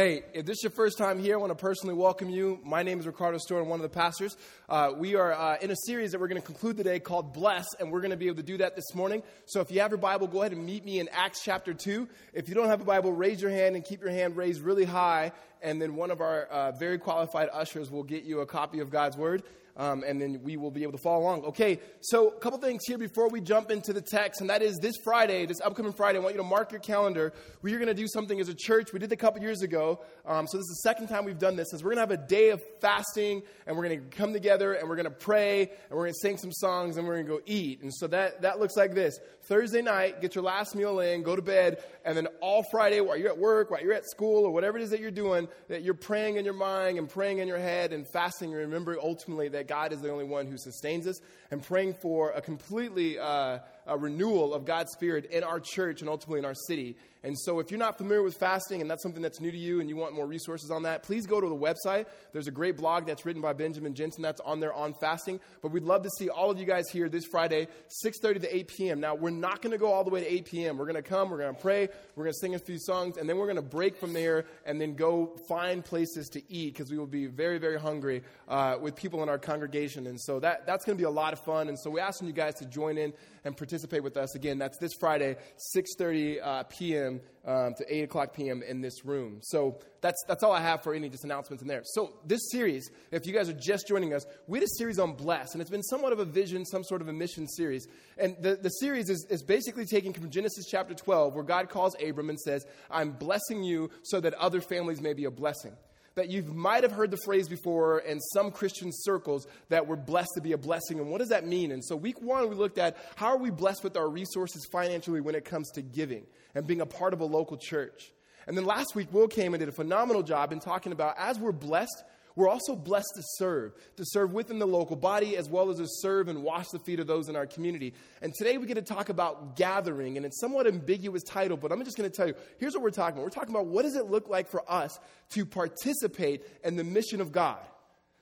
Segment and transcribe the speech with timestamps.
[0.00, 2.58] Hey, if this is your first time here, I want to personally welcome you.
[2.64, 3.36] My name is Ricardo.
[3.50, 4.34] I'm one of the pastors.
[4.66, 7.66] Uh, we are uh, in a series that we're going to conclude today called Bless,
[7.78, 9.22] and we're going to be able to do that this morning.
[9.44, 12.08] So if you have your Bible, go ahead and meet me in Acts chapter 2.
[12.32, 14.86] If you don't have a Bible, raise your hand and keep your hand raised really
[14.86, 18.80] high, and then one of our uh, very qualified ushers will get you a copy
[18.80, 19.42] of God's Word
[19.80, 21.42] um, and then we will be able to follow along.
[21.46, 24.76] Okay, so a couple things here before we jump into the text, and that is
[24.76, 27.32] this Friday, this upcoming Friday, I want you to mark your calendar.
[27.62, 28.92] We are going to do something as a church.
[28.92, 31.38] We did it a couple years ago, um, so this is the second time we've
[31.38, 31.72] done this.
[31.72, 34.74] Is we're going to have a day of fasting, and we're going to come together,
[34.74, 37.26] and we're going to pray, and we're going to sing some songs, and we're going
[37.26, 37.80] to go eat.
[37.80, 39.18] And so that that looks like this:
[39.48, 43.16] Thursday night, get your last meal in, go to bed, and then all Friday, while
[43.16, 45.82] you're at work, while you're at school, or whatever it is that you're doing, that
[45.82, 49.48] you're praying in your mind and praying in your head and fasting, and remember ultimately
[49.48, 51.20] that God is the only one who sustains us,
[51.52, 56.08] and praying for a completely uh, a renewal of God's Spirit in our church and
[56.08, 56.96] ultimately in our city.
[57.22, 59.80] And so, if you're not familiar with fasting and that's something that's new to you
[59.80, 62.06] and you want more resources on that, please go to the website.
[62.32, 65.38] There's a great blog that's written by Benjamin Jensen that's on there on fasting.
[65.60, 67.68] But we'd love to see all of you guys here this Friday,
[68.06, 69.00] 6:30 to 8 p.m.
[69.00, 70.78] Now, we're not going to go all the way to 8 p.m.
[70.78, 73.18] We're going to come, we're going to pray, we're going to sing a few songs,
[73.18, 76.72] and then we're going to break from there and then go find places to eat
[76.72, 80.06] because we will be very, very hungry uh, with people in our congregation.
[80.06, 81.68] And so that that's going to be a lot of fun.
[81.68, 83.12] And so we're asking you guys to join in
[83.44, 84.34] and participate with us.
[84.34, 85.36] Again, that's this Friday,
[85.76, 87.20] 6.30 uh, p.m.
[87.44, 88.62] Um, to 8 o'clock p.m.
[88.62, 89.40] in this room.
[89.42, 91.80] So that's, that's all I have for any just announcements in there.
[91.84, 95.14] So this series, if you guys are just joining us, we had a series on
[95.14, 97.86] Bless, and it's been somewhat of a vision, some sort of a mission series.
[98.18, 101.96] And the, the series is, is basically taking from Genesis chapter 12, where God calls
[102.02, 105.72] Abram and says, I'm blessing you so that other families may be a blessing
[106.20, 110.32] that you might have heard the phrase before in some Christian circles that we're blessed
[110.34, 110.98] to be a blessing.
[110.98, 111.72] And what does that mean?
[111.72, 115.22] And so, week one, we looked at how are we blessed with our resources financially
[115.22, 118.12] when it comes to giving and being a part of a local church.
[118.46, 121.38] And then last week, Will came and did a phenomenal job in talking about as
[121.38, 122.04] we're blessed,
[122.36, 125.86] we're also blessed to serve, to serve within the local body as well as to
[125.86, 127.94] serve and wash the feet of those in our community.
[128.22, 131.84] And today we get to talk about gathering, and it's somewhat ambiguous title, but I'm
[131.84, 133.24] just going to tell you here's what we're talking about.
[133.24, 134.98] We're talking about what does it look like for us
[135.30, 137.58] to participate in the mission of God.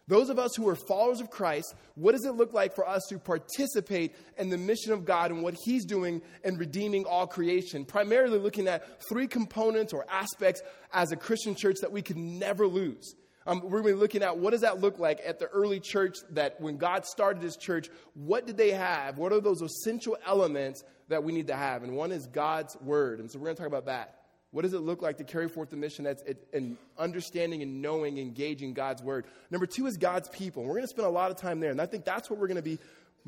[0.09, 3.05] Those of us who are followers of Christ, what does it look like for us
[3.11, 7.85] to participate in the mission of God and what He's doing in redeeming all creation?
[7.85, 10.63] Primarily looking at three components or aspects
[10.95, 13.15] as a Christian church that we could never lose.
[13.49, 15.81] Um, we're going to be looking at what does that look like at the early
[15.81, 19.17] church that when God started his church, what did they have?
[19.17, 21.83] What are those essential elements that we need to have?
[21.83, 23.21] And one is God's word.
[23.21, 24.17] And so we're going to talk about that.
[24.51, 26.23] What does it look like to carry forth the mission that's
[26.53, 29.25] in understanding and knowing, engaging God's word?
[29.51, 30.63] Number two is God's people.
[30.63, 31.71] And we're going to spend a lot of time there.
[31.71, 32.79] And I think that's what we're going to be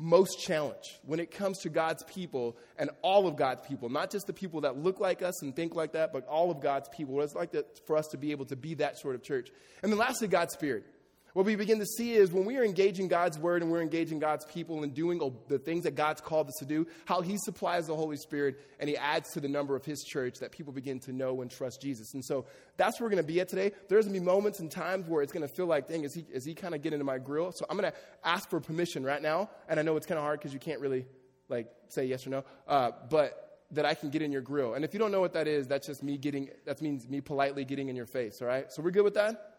[0.01, 4.25] most challenged when it comes to God's people and all of God's people, not just
[4.25, 7.21] the people that look like us and think like that, but all of God's people.
[7.21, 9.51] It's like that for us to be able to be that sort of church.
[9.83, 10.85] And then lastly, God's Spirit.
[11.33, 14.19] What we begin to see is when we are engaging God's word and we're engaging
[14.19, 17.87] God's people and doing the things that God's called us to do, how He supplies
[17.87, 20.99] the Holy Spirit and He adds to the number of His church that people begin
[21.01, 22.13] to know and trust Jesus.
[22.13, 22.45] And so
[22.77, 23.71] that's where we're going to be at today.
[23.87, 26.13] There's going to be moments and times where it's going to feel like, dang, is
[26.13, 27.51] He, is he kind of getting into my grill?
[27.53, 29.49] So I'm going to ask for permission right now.
[29.69, 31.05] And I know it's kind of hard because you can't really
[31.47, 32.43] like say yes or no.
[32.67, 34.73] Uh, but that I can get in your grill.
[34.73, 37.21] And if you don't know what that is, that's just me getting, that means me
[37.21, 38.71] politely getting in your face, all right?
[38.71, 39.50] So we're good with that?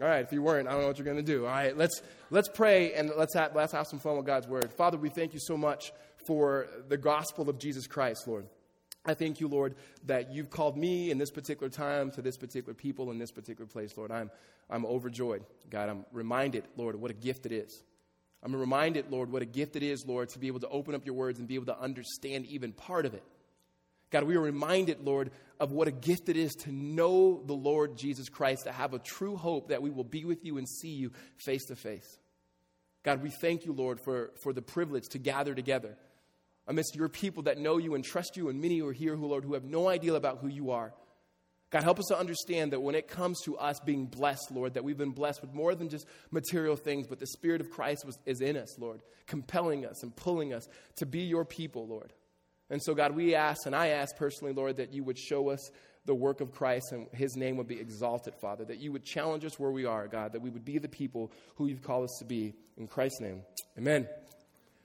[0.00, 1.46] All right, if you weren't, I don't know what you're going to do.
[1.46, 4.70] All right, let's, let's pray and let's have, let's have some fun with God's word.
[4.74, 5.90] Father, we thank you so much
[6.26, 8.46] for the gospel of Jesus Christ, Lord.
[9.06, 9.74] I thank you, Lord,
[10.04, 13.66] that you've called me in this particular time to this particular people in this particular
[13.66, 14.10] place, Lord.
[14.10, 14.30] I'm,
[14.68, 15.44] I'm overjoyed.
[15.70, 17.82] God, I'm reminded, Lord, what a gift it is.
[18.42, 21.06] I'm reminded, Lord, what a gift it is, Lord, to be able to open up
[21.06, 23.22] your words and be able to understand even part of it.
[24.10, 27.96] God, we are reminded, Lord, of what a gift it is to know the Lord
[27.96, 30.90] Jesus Christ, to have a true hope that we will be with you and see
[30.90, 32.18] you face to face.
[33.02, 35.96] God, we thank you, Lord, for, for the privilege to gather together
[36.66, 39.26] amidst your people that know you and trust you, and many who are here, who,
[39.26, 40.92] Lord, who have no idea about who you are.
[41.70, 44.84] God, help us to understand that when it comes to us being blessed, Lord, that
[44.84, 48.18] we've been blessed with more than just material things, but the Spirit of Christ was,
[48.24, 52.12] is in us, Lord, compelling us and pulling us to be your people, Lord.
[52.68, 55.70] And so, God, we ask, and I ask personally, Lord, that you would show us
[56.04, 58.64] the work of Christ and his name would be exalted, Father.
[58.64, 60.32] That you would challenge us where we are, God.
[60.32, 62.54] That we would be the people who you've called us to be.
[62.76, 63.42] In Christ's name,
[63.78, 64.08] amen.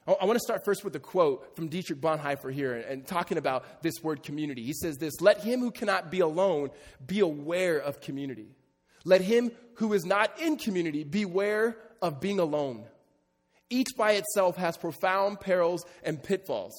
[0.08, 3.84] I want to start first with a quote from Dietrich Bonhoeffer here and talking about
[3.84, 4.64] this word community.
[4.64, 6.70] He says this Let him who cannot be alone
[7.06, 8.56] be aware of community.
[9.06, 12.86] Let him who is not in community beware of being alone.
[13.70, 16.74] Each by itself has profound perils and pitfalls.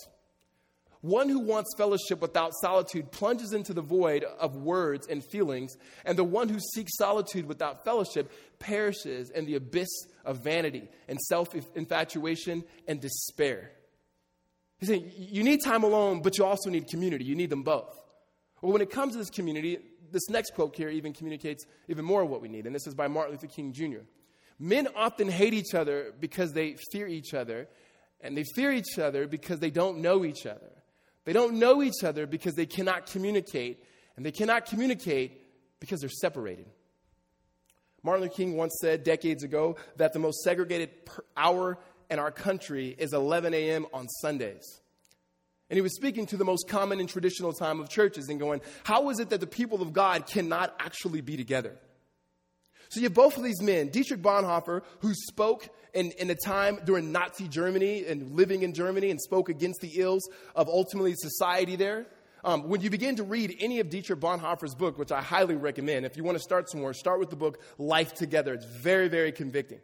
[1.03, 6.17] One who wants fellowship without solitude plunges into the void of words and feelings, and
[6.17, 9.89] the one who seeks solitude without fellowship perishes in the abyss
[10.25, 13.73] of vanity and self infatuation and despair.
[14.79, 17.25] He's saying you need time alone, but you also need community.
[17.25, 17.99] You need them both.
[18.61, 19.79] Well, when it comes to this community,
[20.13, 22.95] this next quote here even communicates even more of what we need, and this is
[22.95, 24.05] by Martin Luther King Jr.
[24.61, 27.67] Men often hate each other because they fear each other,
[28.21, 30.71] and they fear each other because they don't know each other.
[31.25, 33.85] They don't know each other because they cannot communicate,
[34.17, 35.41] and they cannot communicate
[35.81, 36.67] because they're separated.
[38.03, 40.91] Martin Luther King once said decades ago that the most segregated
[41.37, 41.79] hour
[42.11, 43.87] in our country is 11 a.m.
[43.93, 44.81] on Sundays.
[45.71, 48.61] And he was speaking to the most common and traditional time of churches and going,
[48.85, 51.79] How is it that the people of God cannot actually be together?
[52.93, 56.79] So you have both of these men, Dietrich Bonhoeffer, who spoke in, in a time
[56.85, 61.75] during Nazi Germany and living in Germany and spoke against the ills of ultimately society
[61.75, 62.05] there.
[62.45, 66.05] Um, when you begin to read any of Dietrich Bonhoeffer's book, which I highly recommend,
[66.05, 68.53] if you want to start somewhere, start with the book Life Together.
[68.53, 69.81] It's very, very convicting.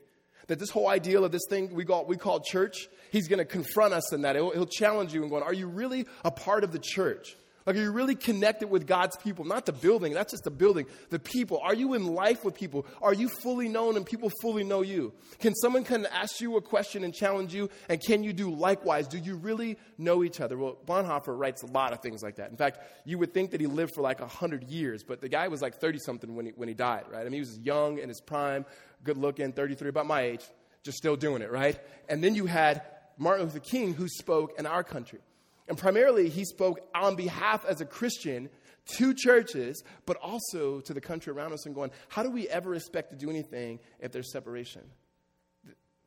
[0.49, 3.47] That this whole ideal of this thing we call, we call church, he's going to
[3.47, 4.37] confront us in that.
[4.37, 7.37] He'll, he'll challenge you and going, Are you really a part of the church?
[7.67, 9.45] Like, are you really connected with God's people?
[9.45, 10.87] Not the building, that's just the building.
[11.11, 11.61] The people.
[11.63, 12.87] Are you in life with people?
[13.03, 15.13] Are you fully known and people fully know you?
[15.39, 17.69] Can someone of ask you a question and challenge you?
[17.89, 19.07] And can you do likewise?
[19.07, 20.57] Do you really know each other?
[20.57, 22.51] Well, Bonhoeffer writes a lot of things like that.
[22.51, 25.49] In fact, you would think that he lived for like 100 years, but the guy
[25.49, 27.21] was like 30 something when he, when he died, right?
[27.21, 28.65] I mean, he was young in his prime,
[29.05, 30.45] good looking, 33, about my age,
[30.83, 31.79] just still doing it, right?
[32.09, 32.83] And then you had
[33.19, 35.19] Martin Luther King, who spoke in our country.
[35.69, 38.49] And primarily, he spoke on behalf as a Christian
[38.97, 42.75] to churches, but also to the country around us and going, how do we ever
[42.75, 44.83] expect to do anything if there's separation?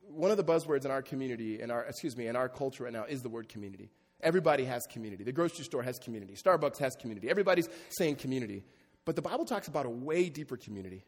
[0.08, 2.92] One of the buzzwords in our community, in our, excuse me, in our culture right
[2.92, 3.90] now is the word community.
[4.20, 5.24] Everybody has community.
[5.24, 6.34] The grocery store has community.
[6.34, 7.30] Starbucks has community.
[7.30, 8.64] Everybody's saying community.
[9.04, 11.04] But the Bible talks about a way deeper community.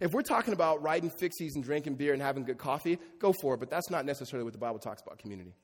[0.00, 3.54] If we're talking about riding fixies and drinking beer and having good coffee, go for
[3.54, 5.54] it, but that's not necessarily what the Bible talks about community.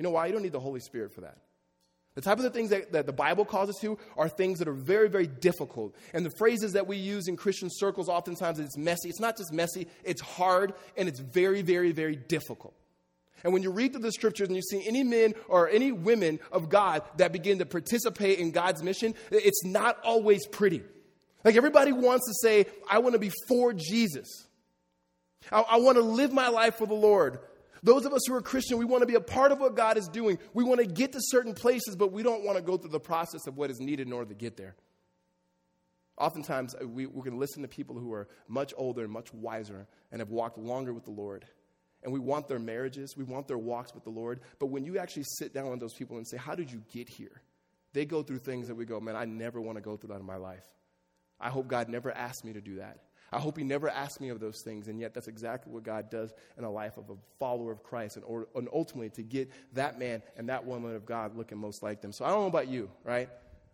[0.00, 0.28] You know why?
[0.28, 1.36] You don't need the Holy Spirit for that.
[2.14, 4.66] The type of the things that, that, the Bible calls us to are things that
[4.66, 5.94] are very, very difficult.
[6.14, 9.10] And the phrases that we use in Christian circles oftentimes it's messy.
[9.10, 12.72] It's not just messy, it's hard and it's very, very, very difficult.
[13.44, 16.40] And when you read through the scriptures and you see any men or any women
[16.50, 20.82] of God that begin to participate in God's mission, it's not always pretty.
[21.44, 24.46] Like everybody wants to say, I want to be for Jesus.
[25.52, 27.40] I, I want to live my life for the Lord.
[27.82, 29.96] Those of us who are Christian, we want to be a part of what God
[29.96, 30.38] is doing.
[30.52, 33.00] We want to get to certain places, but we don't want to go through the
[33.00, 34.76] process of what is needed in order to get there.
[36.18, 39.86] Oftentimes, uh, we, we can listen to people who are much older and much wiser
[40.12, 41.46] and have walked longer with the Lord.
[42.02, 44.40] And we want their marriages, we want their walks with the Lord.
[44.58, 47.08] But when you actually sit down with those people and say, How did you get
[47.08, 47.42] here?
[47.92, 50.20] They go through things that we go, Man, I never want to go through that
[50.20, 50.66] in my life.
[51.40, 52.98] I hope God never asked me to do that.
[53.32, 56.10] I hope he never asked me of those things, and yet that's exactly what God
[56.10, 59.50] does in the life of a follower of Christ, and, or, and ultimately to get
[59.74, 62.12] that man and that woman of God looking most like them.
[62.12, 63.28] So I don't know about you, right?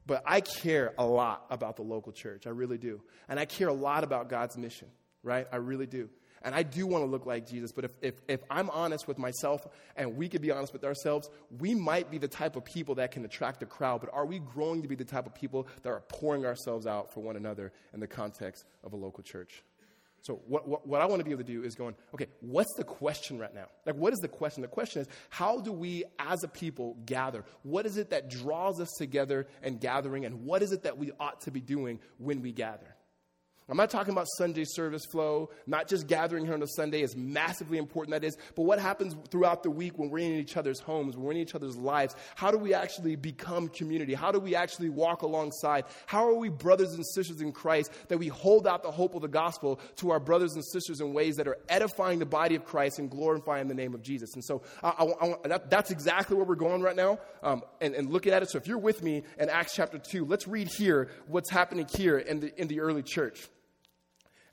[0.06, 2.46] But I care a lot about the local church.
[2.46, 3.00] I really do.
[3.28, 4.88] And I care a lot about God's mission,
[5.22, 5.46] right?
[5.50, 6.08] I really do.
[6.42, 9.18] And I do want to look like Jesus, but if, if, if I'm honest with
[9.18, 9.66] myself
[9.96, 11.28] and we could be honest with ourselves,
[11.58, 14.38] we might be the type of people that can attract a crowd, but are we
[14.38, 17.72] growing to be the type of people that are pouring ourselves out for one another
[17.92, 19.62] in the context of a local church?
[20.26, 22.74] So, what, what, what, I want to be able to do is going, okay, what's
[22.76, 23.66] the question right now?
[23.84, 24.60] Like, what is the question?
[24.62, 27.44] The question is, how do we as a people gather?
[27.62, 30.24] What is it that draws us together and gathering?
[30.24, 32.95] And what is it that we ought to be doing when we gather?
[33.68, 37.16] I'm not talking about Sunday service flow, not just gathering here on a Sunday, as
[37.16, 40.78] massively important that is, but what happens throughout the week when we're in each other's
[40.78, 42.14] homes, when we're in each other's lives.
[42.36, 44.14] How do we actually become community?
[44.14, 45.86] How do we actually walk alongside?
[46.06, 49.22] How are we brothers and sisters in Christ that we hold out the hope of
[49.22, 52.64] the gospel to our brothers and sisters in ways that are edifying the body of
[52.64, 54.32] Christ and glorifying the name of Jesus?
[54.34, 57.96] And so I, I, I, that, that's exactly where we're going right now um, and,
[57.96, 58.50] and looking at it.
[58.50, 62.18] So if you're with me in Acts chapter 2, let's read here what's happening here
[62.18, 63.48] in the, in the early church.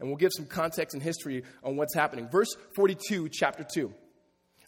[0.04, 2.28] And we'll give some context and history on what's happening.
[2.28, 3.94] Verse 42, chapter 2.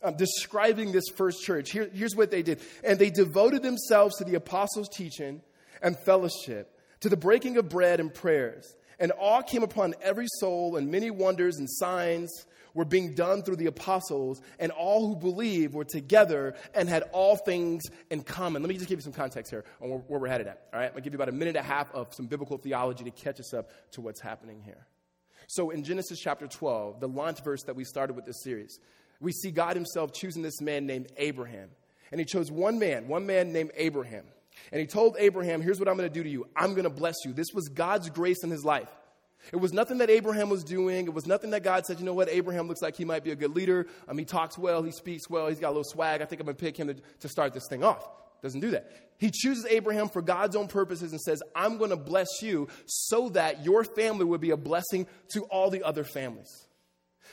[0.01, 1.71] Um, describing this first church.
[1.71, 2.61] Here, here's what they did.
[2.85, 5.41] And they devoted themselves to the apostles' teaching
[5.81, 8.77] and fellowship, to the breaking of bread and prayers.
[8.97, 12.31] And awe came upon every soul, and many wonders and signs
[12.73, 17.35] were being done through the apostles, and all who believed were together and had all
[17.35, 18.61] things in common.
[18.61, 20.61] Let me just give you some context here on where, where we're headed at.
[20.71, 22.57] All right, I'm gonna give you about a minute and a half of some biblical
[22.57, 24.87] theology to catch us up to what's happening here.
[25.47, 28.79] So in Genesis chapter 12, the launch verse that we started with this series,
[29.19, 31.69] we see God Himself choosing this man named Abraham.
[32.11, 34.25] And he chose one man, one man named Abraham.
[34.71, 36.89] And he told Abraham, Here's what I'm going to do to you I'm going to
[36.89, 37.33] bless you.
[37.33, 38.89] This was God's grace in his life.
[39.51, 41.05] It was nothing that Abraham was doing.
[41.05, 43.31] It was nothing that God said, you know what, Abraham looks like he might be
[43.31, 43.85] a good leader.
[44.07, 46.21] Um, he talks well, he speaks well, he's got a little swag.
[46.21, 48.07] I think I'm going to pick him to, to start this thing off.
[48.41, 48.91] Doesn't do that.
[49.17, 53.29] He chooses Abraham for God's own purposes and says, I'm going to bless you so
[53.29, 56.67] that your family will be a blessing to all the other families.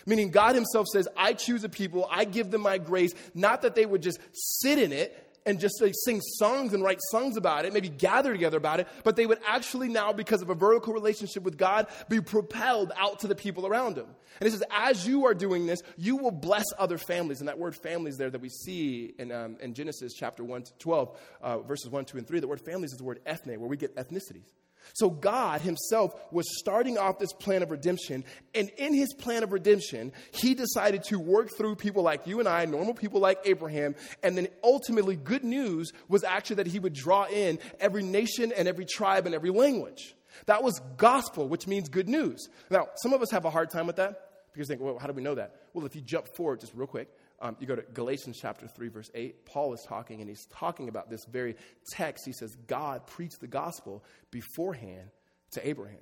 [0.06, 3.74] Meaning, God Himself says, I choose a people, I give them my grace, not that
[3.74, 7.72] they would just sit in it, and just sing songs and write songs about it,
[7.72, 11.42] maybe gather together about it, but they would actually now, because of a vertical relationship
[11.42, 14.06] with God, be propelled out to the people around them.
[14.40, 17.40] And it says, as you are doing this, you will bless other families.
[17.40, 20.72] And that word families there that we see in, um, in Genesis chapter 1 to
[20.78, 23.68] 12, uh, verses 1, 2, and 3, the word families is the word ethne, where
[23.68, 24.50] we get ethnicities.
[24.94, 28.24] So God Himself was starting off this plan of redemption.
[28.54, 32.48] And in His plan of redemption, He decided to work through people like you and
[32.48, 33.94] I, normal people like Abraham.
[34.22, 38.68] And then ultimately, good news was actually that He would draw in every nation and
[38.68, 40.14] every tribe and every language.
[40.46, 42.48] That was gospel, which means good news.
[42.70, 45.06] Now, some of us have a hard time with that because they think, well, how
[45.06, 45.56] do we know that?
[45.72, 47.08] Well, if you jump forward just real quick,
[47.42, 49.44] um, you go to Galatians chapter 3, verse 8.
[49.44, 51.56] Paul is talking, and he's talking about this very
[51.90, 52.24] text.
[52.24, 55.10] He says, God preached the gospel beforehand
[55.50, 55.98] to Abraham.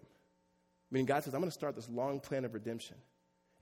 [0.90, 2.97] Meaning, God says, I'm going to start this long plan of redemption,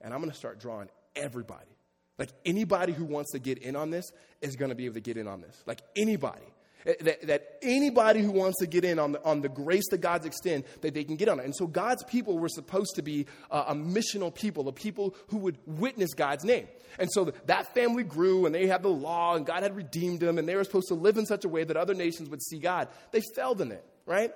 [0.01, 1.71] and I'm going to start drawing everybody.
[2.17, 5.01] Like anybody who wants to get in on this is going to be able to
[5.01, 5.63] get in on this.
[5.65, 6.43] Like anybody.
[6.85, 9.99] Eh, that, that, anybody who wants to get in on the, on the grace that
[9.99, 11.45] God's extend, that they can get on it.
[11.45, 15.39] And so God's people were supposed to be uh, a missional people, a people who
[15.39, 16.67] would witness God's name.
[16.97, 20.37] And so that family grew and they had the law and God had redeemed them
[20.37, 22.59] and they were supposed to live in such a way that other nations would see
[22.59, 22.87] God.
[23.11, 24.31] They failed in it, right?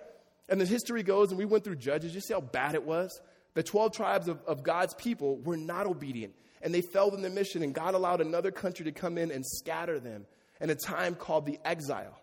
[0.49, 3.21] And the history goes, and we went through Judges, you see how bad it was?
[3.53, 7.31] The 12 tribes of, of God's people were not obedient and they failed in their
[7.31, 10.25] mission and God allowed another country to come in and scatter them
[10.59, 12.19] in a time called the exile.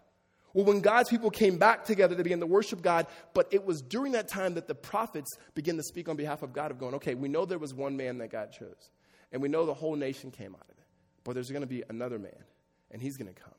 [0.52, 3.82] Well, when God's people came back together, they began to worship God, but it was
[3.82, 6.94] during that time that the prophets began to speak on behalf of God, of going,
[6.94, 8.90] okay, we know there was one man that God chose,
[9.32, 10.86] and we know the whole nation came out of it,
[11.24, 12.44] but there's going to be another man,
[12.90, 13.54] and he's going to come.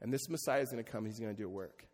[0.00, 1.84] And this Messiah is going to come, he's going to do a work.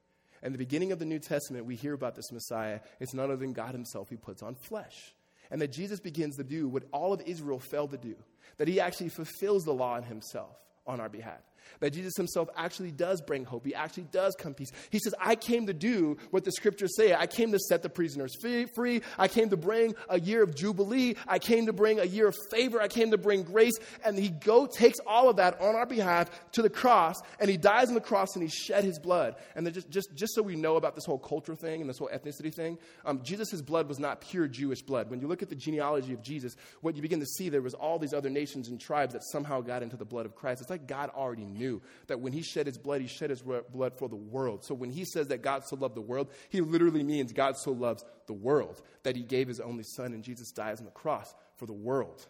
[0.43, 2.81] And the beginning of the New Testament, we hear about this Messiah.
[3.01, 4.11] It's none other than God himself.
[4.11, 5.15] He puts on flesh.
[5.51, 8.15] And that Jesus begins to do what all of Israel failed to do,
[8.59, 11.41] that he actually fulfills the law in himself on our behalf.
[11.81, 13.67] That Jesus himself actually does bring hope.
[13.67, 14.71] He actually does come peace.
[14.91, 17.15] He says, I came to do what the scriptures say.
[17.15, 19.03] I came to set the prisoners free.
[19.19, 21.15] I came to bring a year of jubilee.
[21.27, 22.81] I came to bring a year of favor.
[22.81, 23.79] I came to bring grace.
[24.05, 27.57] And he go takes all of that on our behalf to the cross, and he
[27.57, 29.37] dies on the cross and he shed his blood.
[29.55, 32.11] And just, just, just so we know about this whole culture thing and this whole
[32.13, 35.11] ethnicity thing, um, Jesus' blood was not pure Jewish blood.
[35.11, 37.75] When you look at the genealogy of Jesus, what you begin to see, there was
[37.75, 40.61] all these other nations and tribes that somehow got into the blood of Christ.
[40.61, 43.43] It's like God already knew knew that when he shed his blood, he shed his
[43.43, 44.65] blood for the world.
[44.65, 47.73] So when he says that God so loved the world, he literally means God so
[47.73, 51.35] loves the world that he gave his only son and Jesus dies on the cross
[51.57, 52.27] for the world.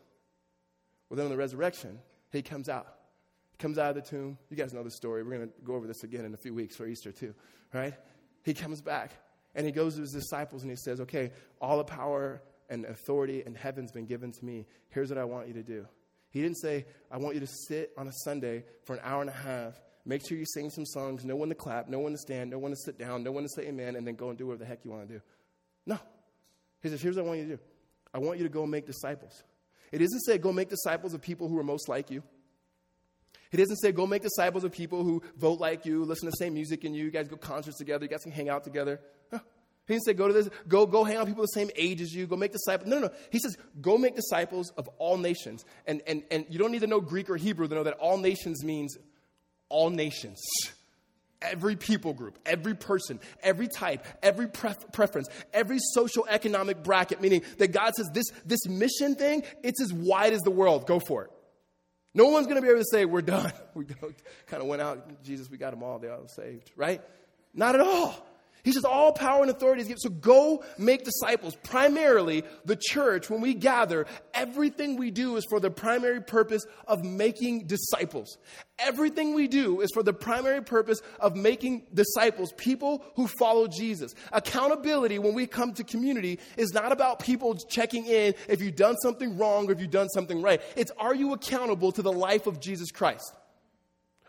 [1.08, 1.98] Well, then on the resurrection,
[2.32, 2.86] he comes out.
[3.52, 4.38] He comes out of the tomb.
[4.50, 5.22] You guys know the story.
[5.22, 7.34] We're going to go over this again in a few weeks for Easter, too,
[7.72, 7.94] right?
[8.42, 9.12] He comes back
[9.54, 13.42] and he goes to his disciples and he says, Okay, all the power and authority
[13.44, 14.66] in heaven's been given to me.
[14.90, 15.86] Here's what I want you to do.
[16.36, 19.30] He didn't say, I want you to sit on a Sunday for an hour and
[19.30, 22.18] a half, make sure you sing some songs, know when to clap, know when to
[22.18, 24.36] stand, know when to sit down, know when to say amen, and then go and
[24.36, 25.22] do whatever the heck you want to do.
[25.86, 25.98] No.
[26.82, 27.62] He says, Here's what I want you to do
[28.12, 29.44] I want you to go make disciples.
[29.90, 32.22] It doesn't say go make disciples of people who are most like you.
[33.50, 36.36] He doesn't say go make disciples of people who vote like you, listen to the
[36.36, 39.00] same music and you, you guys go concerts together, you guys can hang out together.
[39.86, 42.12] He didn't say go to this, go, go hang out people the same age as
[42.12, 42.88] you, go make disciples.
[42.88, 43.12] No, no, no.
[43.30, 45.64] He says go make disciples of all nations.
[45.86, 48.18] And, and, and you don't need to know Greek or Hebrew to know that all
[48.18, 48.96] nations means
[49.68, 50.40] all nations.
[51.40, 57.42] Every people group, every person, every type, every pref- preference, every social economic bracket, meaning
[57.58, 60.86] that God says this, this mission thing, it's as wide as the world.
[60.86, 61.30] Go for it.
[62.14, 63.52] No one's going to be able to say, we're done.
[63.74, 65.98] We kind of went out, Jesus, we got them all.
[65.98, 67.02] They all saved, right?
[67.52, 68.26] Not at all.
[68.64, 70.00] He says, All power and authority is given.
[70.00, 71.56] So go make disciples.
[71.62, 77.04] Primarily, the church, when we gather, everything we do is for the primary purpose of
[77.04, 78.38] making disciples.
[78.78, 84.14] Everything we do is for the primary purpose of making disciples, people who follow Jesus.
[84.32, 88.96] Accountability, when we come to community, is not about people checking in if you've done
[88.96, 90.60] something wrong or if you've done something right.
[90.76, 93.32] It's are you accountable to the life of Jesus Christ?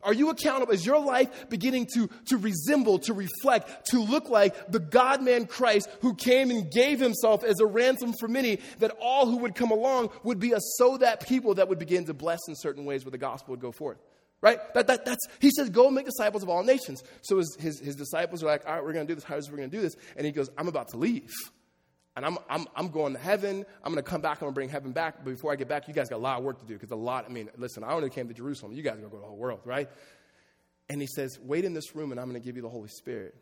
[0.04, 0.74] Are you accountable?
[0.74, 5.46] Is your life beginning to, to resemble, to reflect, to look like the God man
[5.46, 9.56] Christ who came and gave himself as a ransom for many, that all who would
[9.56, 12.86] come along would be a so that people that would begin to bless in certain
[12.86, 13.98] ways where the gospel would go forth?
[14.40, 14.60] Right?
[14.76, 17.02] That, that, that's, he says, go make disciples of all nations.
[17.24, 19.24] So his, his, his disciples are like, all right, we're going to do this.
[19.24, 19.96] How is we going to do this?
[20.16, 21.34] And he goes, I'm about to leave.
[22.18, 23.64] And I'm, I'm, I'm going to heaven.
[23.84, 24.38] I'm going to come back.
[24.38, 25.24] I'm going to bring heaven back.
[25.24, 26.90] But before I get back, you guys got a lot of work to do because
[26.90, 28.74] a lot, I mean, listen, I only came to Jerusalem.
[28.74, 29.88] You guys are going to go to the whole world, right?
[30.90, 32.88] And he says, wait in this room and I'm going to give you the Holy
[32.88, 33.36] Spirit.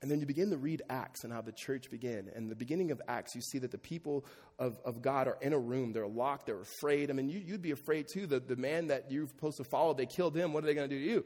[0.00, 2.30] And then you begin to read Acts and how the church began.
[2.36, 4.24] And the beginning of Acts, you see that the people
[4.60, 5.92] of, of God are in a room.
[5.92, 6.46] They're locked.
[6.46, 7.10] They're afraid.
[7.10, 8.28] I mean, you, would be afraid too.
[8.28, 10.52] The, the man that you're supposed to follow, they killed him.
[10.52, 11.24] What are they going to do to you?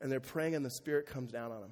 [0.00, 1.70] And they're praying, and the Spirit comes down on them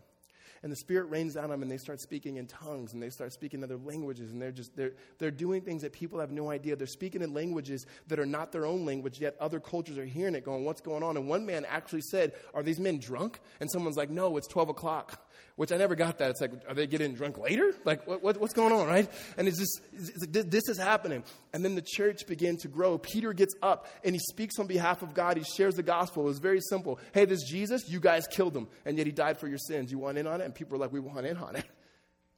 [0.63, 3.11] and the Spirit rains down on them, and they start speaking in tongues, and they
[3.11, 6.51] start speaking other languages, and they're just they're they're doing things that people have no
[6.51, 6.77] idea.
[6.77, 10.35] They're speaking in languages that are not their own language, yet other cultures are hearing
[10.35, 13.71] it, going, "What's going on?" And one man actually said, "Are these men drunk?" And
[13.71, 15.26] someone's like, "No, it's twelve o'clock."
[15.57, 16.31] Which I never got that.
[16.31, 17.73] It's like, are they getting drunk later?
[17.85, 19.11] Like, what, what, what's going on, right?
[19.37, 21.25] And it's just, it's, this is happening.
[21.53, 22.99] And then the church began to grow.
[22.99, 25.37] Peter gets up and he speaks on behalf of God.
[25.39, 26.25] He shares the gospel.
[26.25, 27.01] It was very simple.
[27.13, 29.91] Hey, this Jesus, you guys killed him, and yet he died for your sins.
[29.91, 30.45] You want in on it?
[30.45, 31.65] And people were like, we want in on it.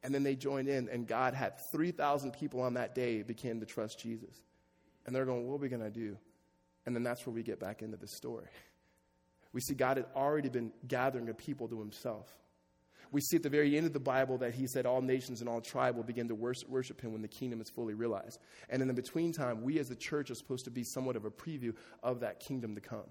[0.00, 3.66] And then they joined in, and God had 3,000 people on that day begin to
[3.66, 4.42] trust Jesus.
[5.04, 6.16] And they're going, what are we going to do?
[6.86, 8.46] And then that's where we get back into the story.
[9.52, 12.28] We see God had already been gathering a people to himself
[13.12, 15.48] we see at the very end of the Bible that he said all nations and
[15.48, 18.38] all tribe will begin to worship, him when the kingdom is fully realized.
[18.68, 21.24] And in the between time, we as the church are supposed to be somewhat of
[21.24, 23.06] a preview of that kingdom to come.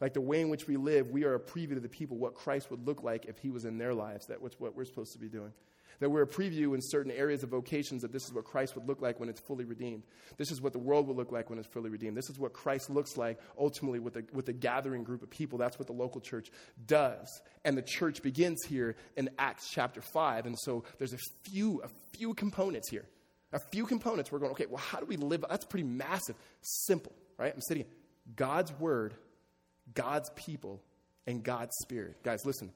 [0.00, 2.34] Like the way in which we live, we are a preview to the people what
[2.34, 4.26] Christ would look like if he was in their lives.
[4.26, 5.52] That's what we're supposed to be doing
[6.00, 8.88] that we're a preview in certain areas of vocations that this is what Christ would
[8.88, 10.02] look like when it's fully redeemed.
[10.38, 12.16] This is what the world will look like when it's fully redeemed.
[12.16, 15.58] This is what Christ looks like ultimately with a, with a gathering group of people.
[15.58, 16.50] That's what the local church
[16.86, 17.40] does.
[17.64, 20.46] And the church begins here in Acts chapter 5.
[20.46, 23.04] And so there's a few, a few components here.
[23.52, 24.32] A few components.
[24.32, 25.44] We're going, okay, well, how do we live?
[25.48, 26.36] That's pretty massive.
[26.62, 27.52] Simple, right?
[27.52, 27.84] I'm sitting
[28.36, 29.14] God's word,
[29.92, 30.80] God's people,
[31.26, 32.22] and God's spirit.
[32.22, 32.72] Guys, listen.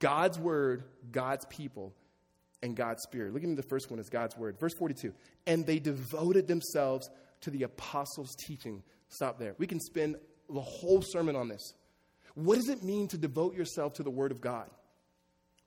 [0.00, 1.94] God's word, God's people,
[2.62, 3.32] and God's Spirit.
[3.32, 4.58] Look at me, the first one is God's Word.
[4.58, 5.12] Verse 42
[5.46, 7.10] And they devoted themselves
[7.42, 8.82] to the apostles' teaching.
[9.08, 9.54] Stop there.
[9.58, 10.16] We can spend
[10.48, 11.74] the whole sermon on this.
[12.34, 14.68] What does it mean to devote yourself to the Word of God?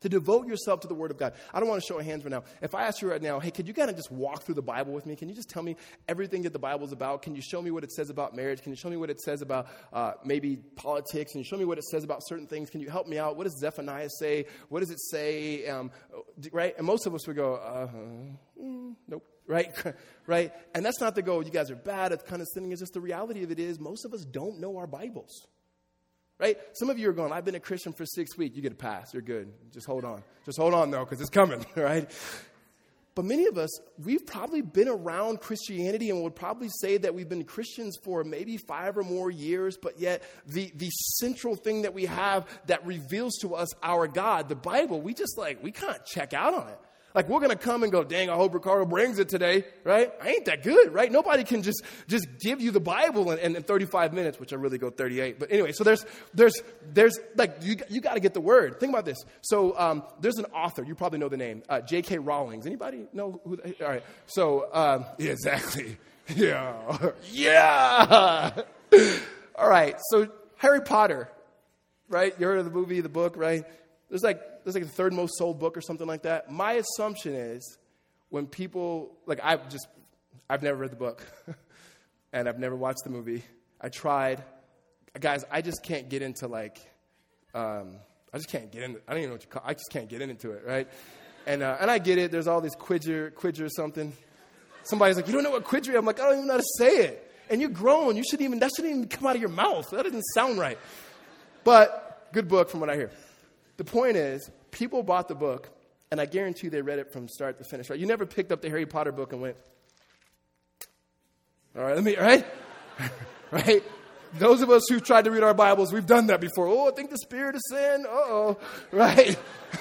[0.02, 1.34] To devote yourself to the Word of God.
[1.54, 2.44] I don't want to show hands right now.
[2.62, 4.62] If I ask you right now, hey, could you kind of just walk through the
[4.62, 5.16] Bible with me?
[5.16, 5.76] Can you just tell me
[6.08, 7.22] everything that the Bible is about?
[7.22, 8.62] Can you show me what it says about marriage?
[8.62, 11.32] Can you show me what it says about uh, maybe politics?
[11.32, 12.70] Can you show me what it says about certain things?
[12.70, 13.38] Can you help me out?
[13.38, 14.46] What does Zephaniah say?
[14.70, 15.68] What does it say?
[15.68, 15.92] Um,
[16.52, 16.76] right?
[16.78, 17.88] And most of us would go, uh,
[18.62, 19.26] mm, nope.
[19.48, 19.74] Right,
[20.28, 21.44] right, and that's not the goal.
[21.44, 22.72] You guys are bad at kind of sinning.
[22.72, 25.48] It's just the reality of it is most of us don't know our Bibles
[26.42, 26.58] right?
[26.74, 28.56] Some of you are going, I've been a Christian for six weeks.
[28.56, 29.14] You get a pass.
[29.14, 29.54] You're good.
[29.72, 30.24] Just hold on.
[30.46, 32.10] Just hold on, though, because it's coming, right?
[33.14, 33.70] But many of us,
[34.04, 38.58] we've probably been around Christianity and would probably say that we've been Christians for maybe
[38.58, 43.38] five or more years, but yet the, the central thing that we have that reveals
[43.42, 46.80] to us our God, the Bible, we just like, we can't check out on it.
[47.14, 50.12] Like we're gonna come and go, dang, I hope Ricardo brings it today, right?
[50.22, 51.12] I ain't that good, right?
[51.12, 54.78] Nobody can just just give you the Bible in, in 35 minutes, which I really
[54.78, 55.40] go 38.
[55.40, 56.62] But anyway, so there's there's
[56.94, 58.80] there's like you you got to get the word.
[58.80, 59.18] Think about this.
[59.42, 62.20] So um, there's an author, you probably know the name, uh, J.K.
[62.20, 62.66] Rowling's.
[62.66, 63.58] Anybody know who?
[63.82, 64.04] All right.
[64.28, 65.98] So um, yeah, exactly.
[66.36, 68.52] Yeah, yeah.
[69.56, 69.98] all right.
[70.12, 71.30] So Harry Potter,
[72.08, 72.34] right?
[72.40, 73.66] You heard of the movie, the book, right?
[74.08, 76.52] There's like there's like the third most sold book or something like that.
[76.52, 77.78] My assumption is
[78.30, 79.88] when people like I've just
[80.50, 81.26] I've never read the book
[82.34, 83.44] and I've never watched the movie.
[83.80, 84.44] I tried,
[85.20, 85.44] guys.
[85.52, 86.80] I just can't get into like
[87.54, 87.98] um,
[88.34, 89.00] I just can't get into.
[89.08, 89.64] I don't even know what you call.
[89.66, 90.88] I just can't get into it, right?
[91.46, 92.32] And uh, and I get it.
[92.32, 94.14] There's all these quidger quidger something.
[94.84, 95.96] Somebody's like, you don't know what quidger?
[95.98, 97.32] I'm like, I don't even know how to say it.
[97.50, 98.16] And you're grown.
[98.16, 98.60] You shouldn't even.
[98.60, 99.90] That shouldn't even come out of your mouth.
[99.90, 100.78] That doesn't sound right.
[101.64, 103.12] But good book from what I hear.
[103.78, 105.70] The point is, people bought the book,
[106.12, 107.90] and I guarantee they read it from start to finish.
[107.90, 108.00] Right?
[108.00, 109.58] You never picked up the Harry Potter book and went,
[111.76, 112.46] "All right, let me." Right?
[113.52, 113.84] right?
[114.34, 116.68] Those of us who tried to read our Bibles, we've done that before.
[116.68, 118.06] Oh, I think the spirit of sin.
[118.08, 118.58] oh.
[118.92, 119.38] Right?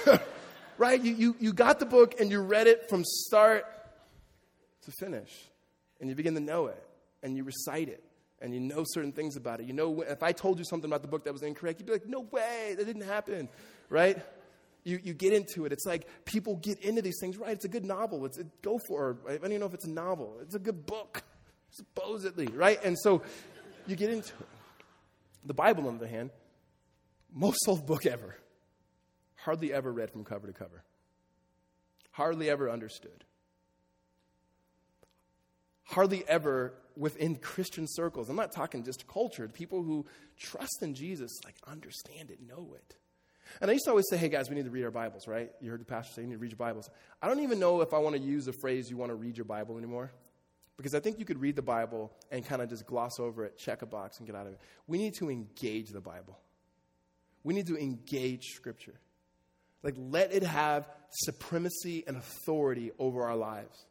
[0.79, 1.00] right?
[1.00, 3.64] You, you, you got the book and you read it from start
[4.83, 5.31] to finish.
[6.00, 6.83] And you begin to know it.
[7.22, 8.03] And you recite it
[8.40, 9.66] and you know certain things about it.
[9.66, 11.92] You know, if I told you something about the book that was incorrect, you'd be
[11.92, 13.48] like, no way, that didn't happen,
[13.88, 14.18] right?
[14.85, 15.72] You, you get into it.
[15.72, 17.53] It's like people get into these things, right?
[17.53, 18.24] It's a good novel.
[18.24, 19.16] It's a, go for it.
[19.29, 20.38] I don't even know if it's a novel.
[20.40, 21.22] It's a good book,
[21.70, 22.83] supposedly, right?
[22.83, 23.22] And so
[23.87, 24.48] you get into it.
[25.44, 26.31] The Bible, on the other hand,
[27.33, 28.37] most sold book ever.
[29.37, 30.83] Hardly ever read from cover to cover.
[32.12, 33.24] Hardly ever understood.
[35.90, 38.29] hardly ever within Christian circles.
[38.29, 39.48] I'm not talking just culture.
[39.48, 40.07] People who
[40.38, 42.96] trust in Jesus, like understand it, know it.
[43.61, 45.50] And I used to always say, hey guys, we need to read our Bibles, right?
[45.61, 46.88] You heard the pastor say you need to read your Bibles.
[47.20, 49.37] I don't even know if I want to use the phrase you want to read
[49.37, 50.12] your Bible anymore.
[50.76, 53.59] Because I think you could read the Bible and kind of just gloss over it,
[53.59, 54.61] check a box, and get out of it.
[54.87, 56.38] We need to engage the Bible.
[57.44, 58.98] We need to engage Scripture.
[59.83, 63.85] Like, let it have supremacy and authority over our lives.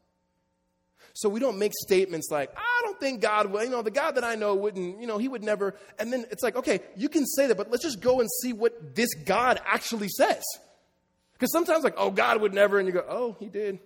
[1.13, 4.15] So we don't make statements like, I don't think God will, you know, the God
[4.15, 5.75] that I know wouldn't, you know, he would never.
[5.97, 8.53] And then it's like, okay, you can say that, but let's just go and see
[8.53, 10.43] what this God actually says.
[11.33, 13.79] Because sometimes, like, oh, God would never, and you go, oh, he did.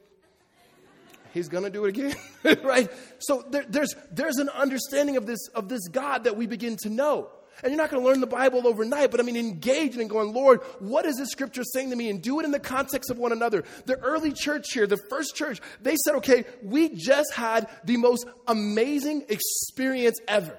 [1.33, 2.15] He's to do it again,
[2.63, 2.91] right?
[3.17, 6.89] So there, there's, there's an understanding of this, of this God that we begin to
[6.89, 7.29] know.
[7.61, 10.33] And you're not going to learn the Bible overnight, but I mean, engaging and going,
[10.33, 12.09] Lord, what is this scripture saying to me?
[12.09, 13.63] And do it in the context of one another.
[13.85, 18.25] The early church here, the first church, they said, okay, we just had the most
[18.47, 20.57] amazing experience ever.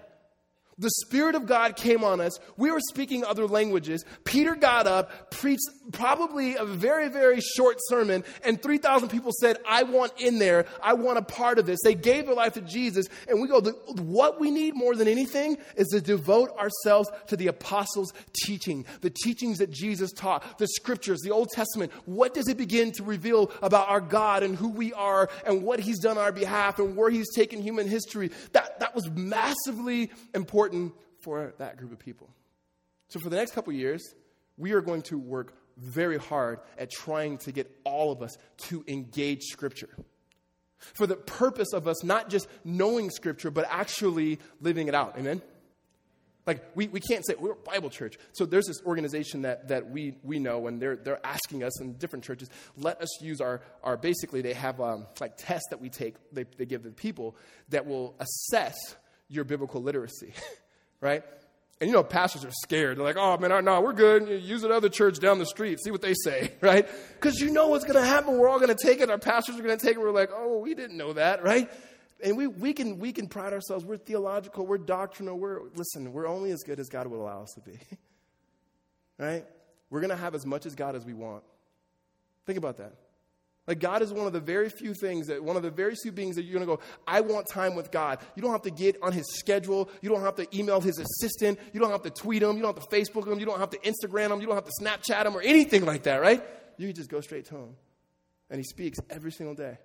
[0.79, 2.39] The Spirit of God came on us.
[2.57, 4.05] We were speaking other languages.
[4.25, 9.85] Peter got up, preached probably a very, very short sermon, and 3,000 people said, I
[9.85, 10.67] want in there.
[10.83, 11.81] I want a part of this.
[11.85, 13.07] They gave their life to Jesus.
[13.29, 17.47] And we go, what we need more than anything is to devote ourselves to the
[17.47, 18.13] apostles'
[18.45, 21.93] teaching, the teachings that Jesus taught, the scriptures, the Old Testament.
[22.07, 25.79] What does it begin to reveal about our God and who we are and what
[25.79, 28.31] He's done on our behalf and where He's taken human history?
[28.53, 32.29] That, that was massively important important for that group of people.
[33.09, 34.15] So, for the next couple years,
[34.57, 38.37] we are going to work very hard at trying to get all of us
[38.69, 39.91] to engage Scripture.
[40.79, 45.17] For the purpose of us not just knowing Scripture, but actually living it out.
[45.19, 45.43] Amen?
[46.47, 48.19] Like, we, we can't say we're a Bible church.
[48.33, 51.95] So, there's this organization that, that we, we know, and they're, they're asking us in
[51.95, 55.89] different churches, let us use our, our basically, they have um, like tests that we
[55.91, 57.37] take, they, they give the people
[57.69, 58.77] that will assess
[59.29, 60.33] your biblical literacy,
[61.01, 61.23] right?
[61.81, 62.99] And you know, pastors are scared.
[62.99, 64.43] They're like, oh man, no, we're good.
[64.43, 66.89] Use another church down the street, see what they say, right?
[67.15, 68.39] Because you know what's going to happen.
[68.39, 69.11] We're all going to take it.
[69.11, 70.01] Our pastors are going to take it.
[70.01, 71.71] We're like, oh, we didn't know that, right?
[72.23, 73.85] And we, we, can, we can pride ourselves.
[73.85, 75.39] We're theological, we're doctrinal.
[75.39, 77.79] We're, listen, we're only as good as God will allow us to be,
[79.19, 79.45] right?
[79.91, 81.43] We're going to have as much as God as we want.
[82.47, 82.95] Think about that.
[83.67, 86.13] Like, God is one of the very few things that, one of the very few
[86.13, 88.19] beings that you're going to go, I want time with God.
[88.37, 89.89] You don't have to get on his schedule.
[90.03, 91.59] You don't have to email his assistant.
[91.73, 92.57] You don't have to tweet him.
[92.57, 93.39] You don't have to Facebook him.
[93.39, 94.41] You don't have to Instagram him.
[94.41, 96.45] You don't have to Snapchat him or anything like that, right?
[96.77, 97.77] You can just go straight to him.
[98.51, 99.79] And he speaks every single day.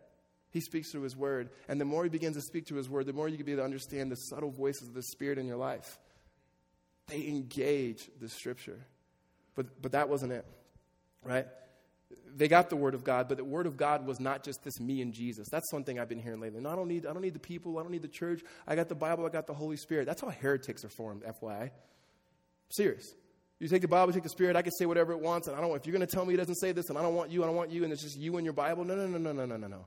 [0.52, 1.50] He speaks through his word.
[1.70, 3.54] And the more he begins to speak through his word, the more you can be
[3.54, 6.00] able to understand the subtle voices of the Spirit in your life.
[7.08, 8.86] They engage the scripture.
[9.56, 10.46] But, but that wasn't it,
[11.24, 11.48] right?
[12.36, 14.80] They got the word of God, but the word of God was not just this
[14.80, 15.48] me and Jesus.
[15.50, 16.62] That's one thing I've been hearing lately.
[16.62, 18.42] No, I don't need I don't need the people, I don't need the church.
[18.68, 20.06] I got the Bible, I got the Holy Spirit.
[20.06, 21.72] That's how heretics are formed, FYI.
[22.70, 23.14] Serious.
[23.60, 25.56] You take the Bible, you take the Spirit, I can say whatever it wants, and
[25.56, 27.30] I don't if you're gonna tell me it doesn't say this, and I don't want
[27.30, 28.86] you, I don't want you, and it's just you and your Bible.
[28.86, 29.86] No, no, no, no, no, no, no, no.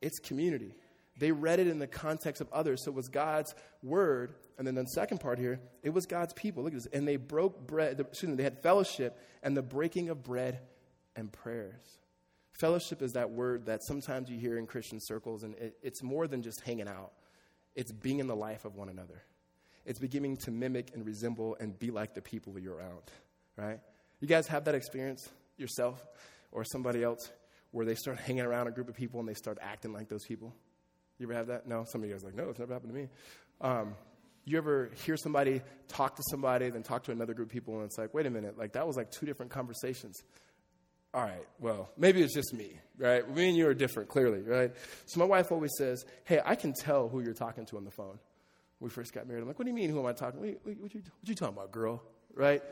[0.00, 0.74] It's community.
[1.18, 2.84] They read it in the context of others.
[2.84, 4.34] So it was God's word.
[4.56, 6.62] And then the second part here, it was God's people.
[6.62, 6.92] Look at this.
[6.92, 10.60] And they broke bread, excuse me, they had fellowship and the breaking of bread
[11.16, 11.98] and prayers.
[12.52, 16.26] Fellowship is that word that sometimes you hear in Christian circles, and it, it's more
[16.26, 17.12] than just hanging out,
[17.74, 19.22] it's being in the life of one another.
[19.86, 23.02] It's beginning to mimic and resemble and be like the people you're around,
[23.56, 23.80] right?
[24.20, 26.04] You guys have that experience yourself
[26.52, 27.30] or somebody else
[27.70, 30.24] where they start hanging around a group of people and they start acting like those
[30.26, 30.54] people?
[31.18, 31.66] You ever have that?
[31.66, 31.84] No?
[31.84, 33.08] Some of you guys like, no, it's never happened to me.
[33.60, 33.94] Um,
[34.44, 37.84] you ever hear somebody talk to somebody, then talk to another group of people, and
[37.84, 40.22] it's like, wait a minute, like that was like two different conversations
[41.12, 43.28] all right, well, maybe it's just me, right?
[43.34, 44.72] Me and you are different, clearly, right?
[45.06, 47.90] So my wife always says, hey, I can tell who you're talking to on the
[47.90, 48.18] phone.
[48.78, 50.40] When we first got married, I'm like, what do you mean, who am I talking
[50.40, 50.46] to?
[50.46, 52.02] What, what, what, you, what you talking about, girl,
[52.34, 52.62] right?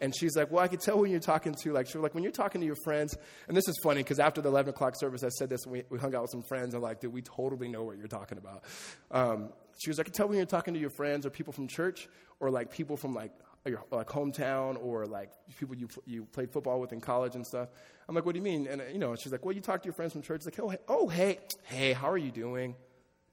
[0.00, 2.22] And she's like, well, I can tell when you're talking to, like, she like, when
[2.22, 3.16] you're talking to your friends,
[3.48, 5.82] and this is funny because after the 11 o'clock service, I said this, and we,
[5.90, 8.06] we hung out with some friends, and I'm like, dude, we totally know what you're
[8.06, 8.62] talking about.
[9.10, 9.48] Um,
[9.82, 11.66] she was like, I can tell when you're talking to your friends or people from
[11.66, 12.08] church
[12.38, 13.32] or like people from like
[13.68, 17.68] your like hometown or like people you you played football with in college and stuff.
[18.08, 18.66] I'm like, what do you mean?
[18.66, 20.44] And you know, she's like, well, you talk to your friends from church.
[20.44, 22.74] Like, oh, hey, oh, hey, hey, how are you doing?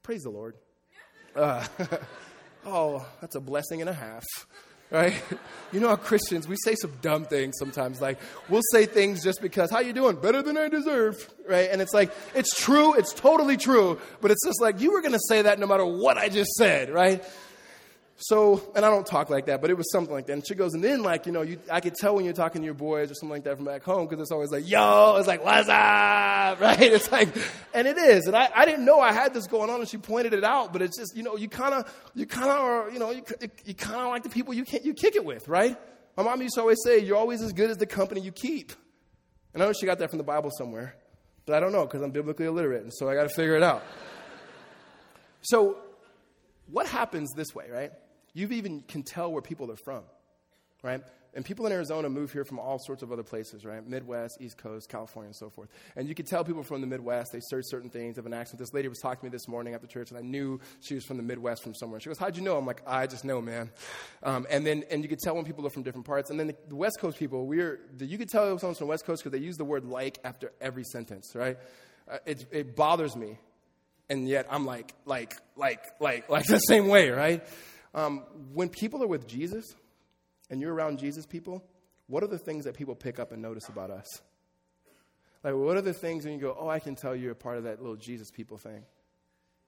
[0.02, 0.54] Praise the Lord.
[1.36, 1.62] Uh,
[2.66, 4.24] oh, that's a blessing and a half,
[4.90, 5.12] right?
[5.70, 8.00] You know, how Christians we say some dumb things sometimes.
[8.00, 8.18] Like
[8.48, 10.16] we'll say things just because, how you doing?
[10.16, 11.68] Better than I deserve, right?
[11.70, 15.12] And it's like it's true, it's totally true, but it's just like you were going
[15.12, 17.22] to say that no matter what I just said, right?
[18.18, 20.32] So, and I don't talk like that, but it was something like that.
[20.32, 22.62] And she goes, and then like, you know, you, I could tell when you're talking
[22.62, 25.16] to your boys or something like that from back home because it's always like, yo,
[25.18, 26.80] it's like, what's up, right?
[26.80, 27.28] It's like,
[27.74, 28.26] and it is.
[28.26, 30.72] And I, I didn't know I had this going on and she pointed it out,
[30.72, 33.22] but it's just, you know, you kind of, you kind of are, you know, you,
[33.66, 35.76] you kind of like the people you can't, you kick it with, right?
[36.16, 38.72] My mom used to always say, you're always as good as the company you keep.
[39.52, 40.96] And I know she got that from the Bible somewhere,
[41.44, 43.62] but I don't know because I'm biblically illiterate, and so I got to figure it
[43.62, 43.82] out.
[45.42, 45.76] so,
[46.68, 47.92] what happens this way, right?
[48.36, 50.02] You even can tell where people are from,
[50.82, 51.02] right?
[51.32, 53.82] And people in Arizona move here from all sorts of other places, right?
[53.86, 55.70] Midwest, East Coast, California, and so forth.
[55.96, 58.58] And you can tell people from the Midwest, they search certain things, have an accent.
[58.58, 61.06] This lady was talking to me this morning after church, and I knew she was
[61.06, 61.98] from the Midwest from somewhere.
[61.98, 62.58] She goes, How'd you know?
[62.58, 63.70] I'm like, I just know, man.
[64.22, 66.28] Um, and then, and you could tell when people are from different parts.
[66.28, 69.06] And then the, the West Coast people, we're, you could tell someone's from the West
[69.06, 71.56] Coast because they use the word like after every sentence, right?
[72.06, 73.38] Uh, it, it bothers me.
[74.10, 77.42] And yet I'm like, like, like, like, like the same way, right?
[77.94, 79.64] Um, when people are with Jesus
[80.50, 81.64] and you're around Jesus people,
[82.06, 84.06] what are the things that people pick up and notice about us?
[85.42, 87.58] Like, what are the things when you go, oh, I can tell you're a part
[87.58, 88.84] of that little Jesus people thing?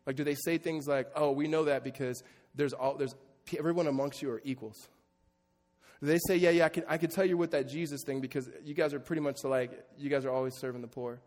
[0.06, 2.22] Like, do they say things like, oh, we know that because
[2.54, 3.14] there's all, there's,
[3.56, 4.88] everyone amongst you are equals?
[6.00, 8.20] Do they say, yeah, yeah, I can, I can tell you with that Jesus thing
[8.20, 11.20] because you guys are pretty much like, you guys are always serving the poor?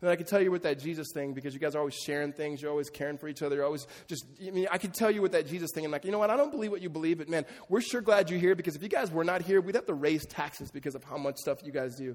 [0.00, 2.32] And I can tell you with that Jesus thing because you guys are always sharing
[2.32, 2.60] things.
[2.60, 3.56] You're always caring for each other.
[3.56, 5.84] You're always just, I mean, I can tell you with that Jesus thing.
[5.84, 6.28] And like, you know what?
[6.30, 8.82] I don't believe what you believe, but man, we're sure glad you're here because if
[8.82, 11.58] you guys were not here, we'd have to raise taxes because of how much stuff
[11.64, 12.14] you guys do.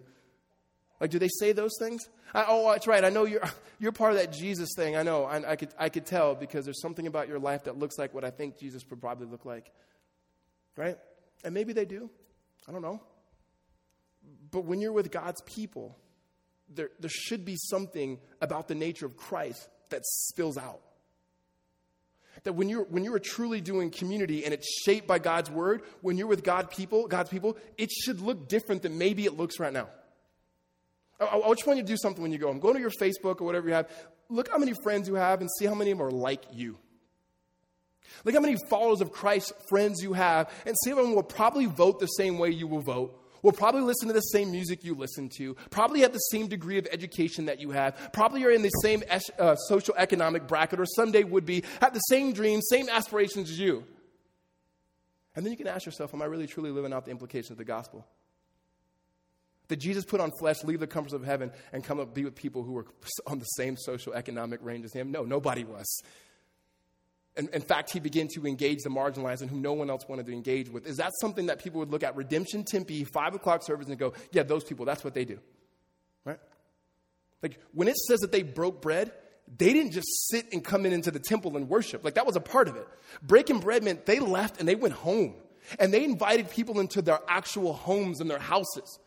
[1.00, 2.08] Like, do they say those things?
[2.36, 3.04] I, oh, that's right.
[3.04, 3.41] I know you're,
[3.80, 4.96] you're part of that Jesus thing.
[4.96, 5.26] I know.
[5.26, 8.13] I, I, could, I could tell because there's something about your life that looks like
[8.13, 9.72] what I think Jesus would probably look like.
[10.78, 10.98] Right?
[11.44, 12.12] And maybe they do.
[12.70, 13.02] I don't know.
[14.52, 15.98] But when you're with God's people,
[16.76, 20.82] there, there should be something about the nature of Christ that spills out.
[22.44, 26.18] That when you're, when you're truly doing community and it's shaped by God's word, when
[26.18, 29.74] you're with God people, God's people, it should look different than maybe it looks right
[29.74, 29.90] now.
[31.20, 32.60] I, I just want you to do something when you go home.
[32.60, 33.90] Go to your Facebook or whatever you have.
[34.30, 36.78] Look how many friends you have and see how many of them are like you.
[38.24, 41.66] Look how many followers of Christ friends you have and see how many will probably
[41.66, 44.96] vote the same way you will vote will probably listen to the same music you
[44.96, 48.62] listen to, probably have the same degree of education that you have, probably are in
[48.62, 49.04] the same
[49.40, 53.60] uh, social economic bracket, or someday would be, have the same dreams, same aspirations as
[53.60, 53.84] you.
[55.36, 57.58] And then you can ask yourself, am I really truly living out the implications of
[57.58, 58.06] the gospel?
[59.70, 62.36] Did Jesus put on flesh, leave the comforts of heaven, and come up be with
[62.36, 62.86] people who were
[63.26, 65.12] on the same social economic range as him?
[65.12, 65.88] No, nobody was.
[67.38, 70.26] In, in fact, he began to engage the marginalized and who no one else wanted
[70.26, 70.86] to engage with.
[70.86, 74.13] Is that something that people would look at Redemption Tempe, 5 o'clock service, and go,
[74.32, 75.39] yeah, those people, that's what they do?
[76.26, 76.39] Right?
[77.41, 79.13] Like, when it says that they broke bread,
[79.58, 82.04] they didn't just sit and come in into the temple and worship.
[82.04, 82.88] Like, that was a part of it.
[83.22, 85.36] Breaking bread meant they left and they went home.
[85.80, 89.00] And they invited people into their actual homes and their houses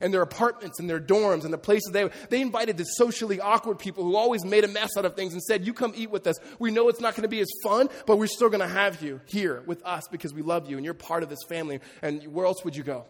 [0.00, 3.78] and their apartments and their dorms and the places they they invited the socially awkward
[3.78, 6.26] people who always made a mess out of things and said, "You come eat with
[6.26, 6.36] us.
[6.58, 9.02] We know it's not going to be as fun, but we're still going to have
[9.02, 11.80] you here with us because we love you and you're part of this family.
[12.00, 13.06] And where else would you go?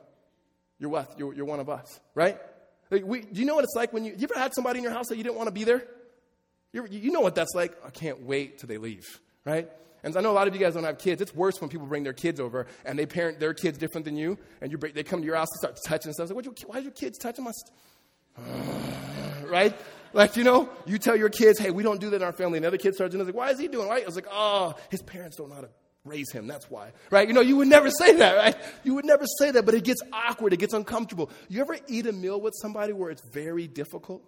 [0.78, 1.18] You're what?
[1.18, 2.38] You're, you're one of us, right?
[2.90, 4.82] Like we, do you know what it's like when you, you ever had somebody in
[4.82, 5.82] your house that you didn't want to be there?
[6.72, 7.76] you you know what that's like.
[7.84, 9.70] I can't wait till they leave, right?
[10.02, 11.22] And I know a lot of you guys don't have kids.
[11.22, 14.16] It's worse when people bring their kids over and they parent their kids different than
[14.16, 16.30] you, and you they come to your house and start touching stuff.
[16.30, 17.76] Like, why are your kids touching my stuff?
[19.46, 19.74] right?
[20.12, 22.58] Like, you know, you tell your kids, hey, we don't do that in our family.
[22.58, 23.26] And the other kids start doing it.
[23.26, 23.90] Like, why is he doing it?
[23.90, 24.02] right?
[24.02, 25.70] I was like, oh, his parents don't know how to
[26.04, 26.46] raise him.
[26.46, 26.92] That's why.
[27.10, 27.28] Right?
[27.28, 28.56] You know, you would never say that, right?
[28.84, 30.52] You would never say that, but it gets awkward.
[30.52, 31.30] It gets uncomfortable.
[31.48, 34.22] You ever eat a meal with somebody where it's very difficult?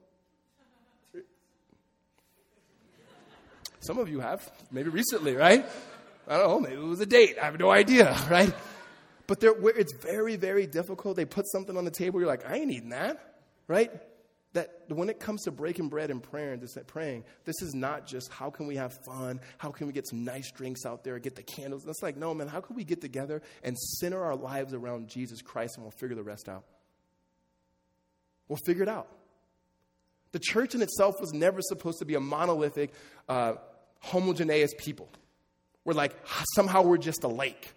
[3.87, 5.67] Some of you have, maybe recently, right?
[6.27, 7.37] I don't know, maybe it was a date.
[7.41, 8.53] I have no idea, right?
[9.27, 11.17] But where it's very, very difficult.
[11.17, 13.37] They put something on the table, you're like, I ain't eating that,
[13.69, 13.91] right?
[14.55, 18.07] That when it comes to breaking bread and prayer and just praying, this is not
[18.07, 21.19] just how can we have fun, how can we get some nice drinks out there,
[21.19, 21.85] get the candles.
[21.87, 25.43] It's like, no, man, how can we get together and center our lives around Jesus
[25.43, 26.65] Christ and we'll figure the rest out?
[28.49, 29.09] We'll figure it out.
[30.33, 32.93] The church in itself was never supposed to be a monolithic,
[33.29, 33.55] uh,
[34.05, 35.09] homogeneous people.
[35.85, 36.15] We're like,
[36.55, 37.75] somehow we're just alike.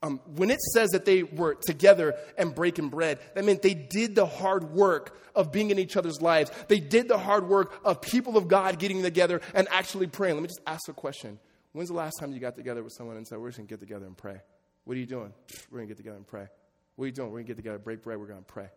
[0.00, 4.14] Um, when it says that they were together and breaking bread, that meant they did
[4.14, 6.52] the hard work of being in each other's lives.
[6.68, 10.36] They did the hard work of people of God getting together and actually praying.
[10.36, 11.40] Let me just ask a question.
[11.72, 13.72] When's the last time you got together with someone and said, We're just going to
[13.72, 14.40] get together and pray?
[14.84, 15.32] What are you doing?
[15.70, 16.46] We're going to get together and pray.
[16.94, 17.28] What are you doing?
[17.28, 18.68] We're going to get together, break bread, we're going to pray.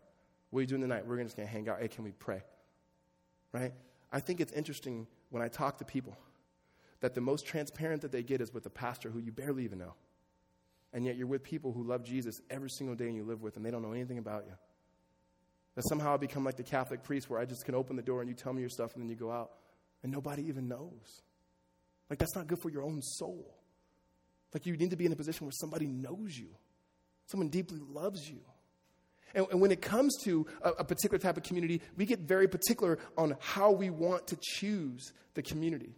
[0.50, 1.06] What are you doing tonight?
[1.08, 1.80] We're just going to hang out.
[1.80, 2.41] Hey, can we pray?
[3.54, 3.74] Right?
[4.12, 6.15] I think it's interesting when I talk to people
[7.00, 9.80] that the most transparent that they get is with a pastor who you barely even
[9.80, 9.96] know.
[10.94, 13.56] And yet you're with people who love Jesus every single day and you live with,
[13.56, 14.54] and they don't know anything about you.
[15.76, 18.20] That somehow I become like the Catholic priest where I just can open the door
[18.20, 19.52] and you tell me your stuff and then you go out
[20.04, 21.22] and nobody even knows.
[22.10, 23.56] Like, that's not good for your own soul.
[24.54, 26.50] Like, you need to be in a position where somebody knows you,
[27.26, 28.41] someone deeply loves you.
[29.36, 32.48] And, and when it comes to a, a particular type of community, we get very
[32.48, 35.96] particular on how we want to choose the community.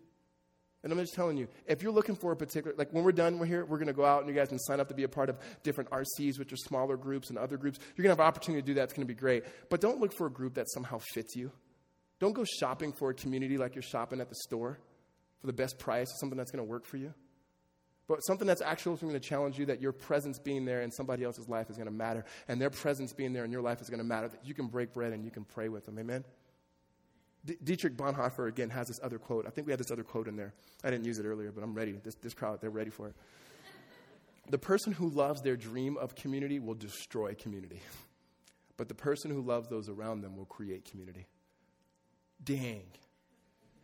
[0.84, 3.40] And I'm just telling you, if you're looking for a particular, like when we're done,
[3.40, 5.04] we're here, we're going to go out and you guys can sign up to be
[5.04, 7.80] a part of different RCs, which are smaller groups and other groups.
[7.96, 8.84] You're going to have an opportunity to do that.
[8.84, 9.46] It's going to be great.
[9.70, 11.52] But don't look for a group that somehow fits you.
[12.20, 14.78] Don't go shopping for a community like you're shopping at the store
[15.40, 17.14] for the best price, or something that's going to work for you.
[18.08, 21.24] But something that's actually going to challenge you that your presence being there in somebody
[21.24, 23.90] else's life is going to matter, and their presence being there in your life is
[23.90, 25.98] going to matter, that you can break bread and you can pray with them.
[25.98, 26.24] Amen?
[27.46, 29.46] D- Dietrich Bonhoeffer, again, has this other quote.
[29.48, 30.54] I think we had this other quote in there.
[30.84, 31.94] I didn't use it earlier, but I'm ready.
[32.04, 33.16] This, this crowd, they're ready for it.
[34.50, 37.82] the person who loves their dream of community will destroy community,
[38.78, 41.26] but the person who loves those around them will create community.
[42.44, 42.84] Dang.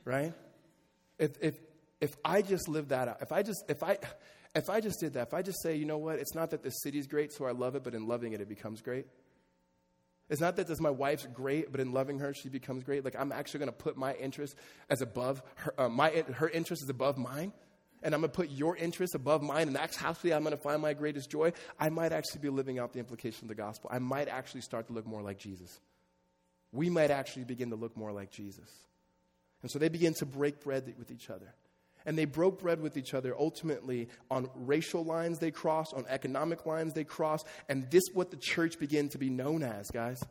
[0.04, 0.34] Right?
[1.18, 1.60] If, if,
[2.02, 3.98] if I just live that out, if I just, if I,
[4.56, 6.64] if I just did that, if I just say, you know what, it's not that
[6.64, 9.06] the city's great, so I love it, but in loving it, it becomes great.
[10.30, 13.04] It's not that this my wife's great, but in loving her, she becomes great.
[13.04, 14.56] Like I'm actually going to put my interest
[14.90, 17.52] as above her, uh, my her interest is above mine,
[18.04, 20.58] and I'm going to put your interest above mine, and that's how I'm going to
[20.58, 21.52] find my greatest joy.
[21.80, 23.90] I might actually be living out the implication of the gospel.
[23.92, 25.80] I might actually start to look more like Jesus.
[26.72, 28.70] We might actually begin to look more like Jesus.
[29.64, 31.54] And so they begin to break bread with each other.
[32.06, 36.66] And they broke bread with each other ultimately on racial lines they crossed, on economic
[36.66, 40.22] lines they crossed, and this what the church began to be known as, guys.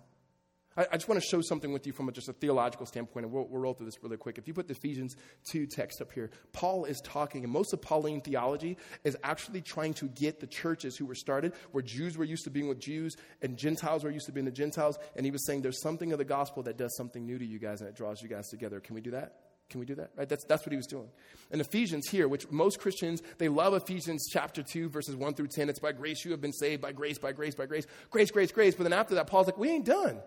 [0.78, 3.26] I, I just want to show something with you from a, just a theological standpoint,
[3.26, 4.38] and we'll, we'll roll through this really quick.
[4.38, 5.16] If you put the Ephesians
[5.50, 9.94] 2 text up here, Paul is talking, and most of Pauline theology is actually trying
[9.94, 13.16] to get the churches who were started, where Jews were used to being with Jews,
[13.42, 16.18] and Gentiles were used to being the Gentiles, and he was saying there's something of
[16.18, 18.78] the gospel that does something new to you guys, and it draws you guys together.
[18.78, 19.47] Can we do that?
[19.70, 20.10] Can we do that?
[20.16, 20.28] Right?
[20.28, 21.08] That's, that's what he was doing.
[21.50, 25.68] And Ephesians here, which most Christians, they love Ephesians chapter 2, verses 1 through 10.
[25.68, 28.50] It's by grace you have been saved, by grace, by grace, by grace, grace, grace,
[28.50, 28.74] grace.
[28.74, 30.20] But then after that, Paul's like, we ain't done.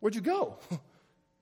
[0.00, 0.58] Where'd you go?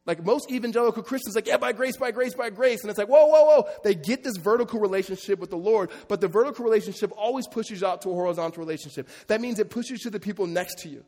[0.07, 2.81] like most evangelical Christians, like, yeah, by grace, by grace, by grace.
[2.83, 3.69] And it's like, whoa, whoa, whoa.
[3.85, 8.03] They get this vertical relationship with the Lord, but the vertical relationship always pushes out
[8.03, 9.09] to a horizontal relationship.
[9.29, 11.05] That means it pushes to the people next to you.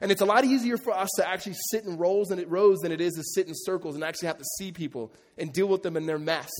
[0.00, 2.80] And it's a lot easier for us to actually sit in rows and it rows
[2.80, 5.66] than it is to sit in circles and actually have to see people and deal
[5.66, 6.50] with them in their mess.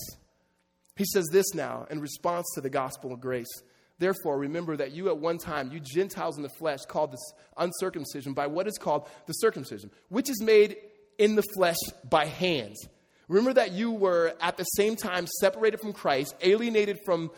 [0.96, 3.50] He says this now in response to the gospel of grace.
[3.98, 8.32] Therefore, remember that you at one time, you Gentiles in the flesh, called this uncircumcision
[8.32, 10.76] by what is called the circumcision, which is made
[11.18, 11.76] in the flesh
[12.08, 12.88] by hands.
[13.28, 17.30] Remember that you were at the same time separated from Christ, alienated from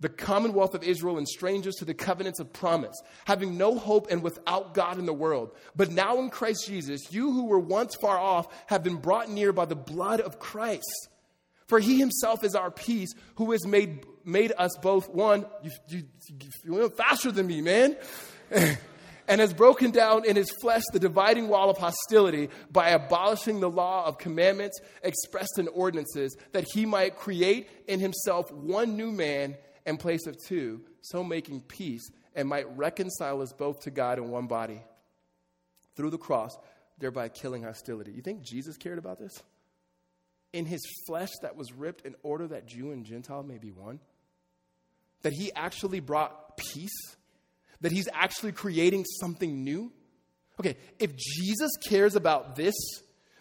[0.00, 4.22] the commonwealth of Israel and strangers to the covenants of promise, having no hope and
[4.22, 5.52] without God in the world.
[5.76, 9.52] But now in Christ Jesus, you who were once far off have been brought near
[9.52, 11.08] by the blood of Christ.
[11.66, 15.46] For he himself is our peace, who has made, made us both one.
[15.62, 16.02] You, you,
[16.64, 17.96] you went faster than me, man.
[19.26, 23.70] and has broken down in his flesh the dividing wall of hostility by abolishing the
[23.70, 29.56] law of commandments expressed in ordinances, that he might create in himself one new man
[29.86, 34.30] in place of two, so making peace and might reconcile us both to God in
[34.30, 34.82] one body
[35.94, 36.56] through the cross,
[36.98, 38.12] thereby killing hostility.
[38.12, 39.32] You think Jesus cared about this?
[40.52, 44.00] In his flesh that was ripped in order that Jew and Gentile may be one?
[45.22, 47.16] That he actually brought peace?
[47.80, 49.92] That he's actually creating something new?
[50.60, 52.74] Okay, if Jesus cares about this,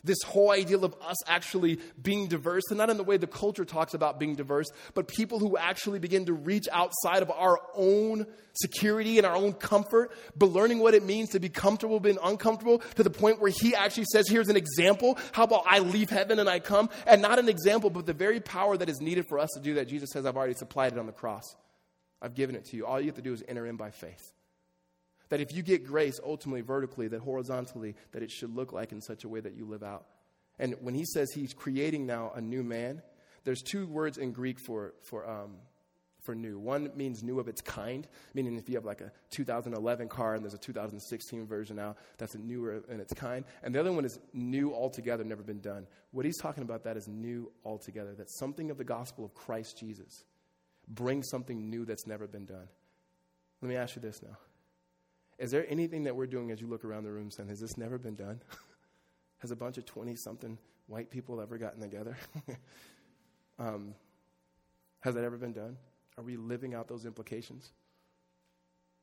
[0.04, 3.66] this whole ideal of us actually being diverse, and not in the way the culture
[3.66, 8.28] talks about being diverse, but people who actually begin to reach outside of our own
[8.54, 12.80] security and our own comfort, but learning what it means to be comfortable being uncomfortable
[12.96, 15.18] to the point where he actually says, Here's an example.
[15.32, 16.90] How about I leave heaven and I come?
[17.08, 19.76] And not an example, but the very power that is needed for us to do
[19.76, 19.88] that.
[19.88, 21.56] Jesus says, I've already supplied it on the cross.
[22.22, 22.86] I've given it to you.
[22.86, 24.34] All you have to do is enter in by faith.
[25.34, 29.02] That if you get grace ultimately vertically, that horizontally, that it should look like in
[29.02, 30.06] such a way that you live out.
[30.60, 33.02] And when he says he's creating now a new man,
[33.44, 35.56] there's two words in Greek for, for, um,
[36.22, 36.60] for new.
[36.60, 40.44] One means new of its kind, meaning if you have like a 2011 car and
[40.44, 43.44] there's a 2016 version now, that's a newer in its kind.
[43.64, 45.88] And the other one is new altogether, never been done.
[46.12, 48.14] What he's talking about that is new altogether.
[48.14, 50.26] that something of the gospel of Christ Jesus.
[50.88, 52.68] brings something new that's never been done.
[53.64, 54.38] Let me ask you this now.
[55.38, 57.78] Is there anything that we're doing as you look around the room saying, has this
[57.78, 58.42] never been done?
[59.40, 60.58] Has a bunch of 20 something
[60.88, 62.16] white people ever gotten together?
[63.60, 63.94] um,
[65.02, 65.76] Has that ever been done?
[66.18, 67.74] Are we living out those implications?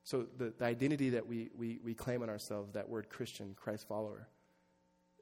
[0.03, 3.87] So, the, the identity that we, we, we claim on ourselves, that word Christian, Christ
[3.87, 4.29] follower,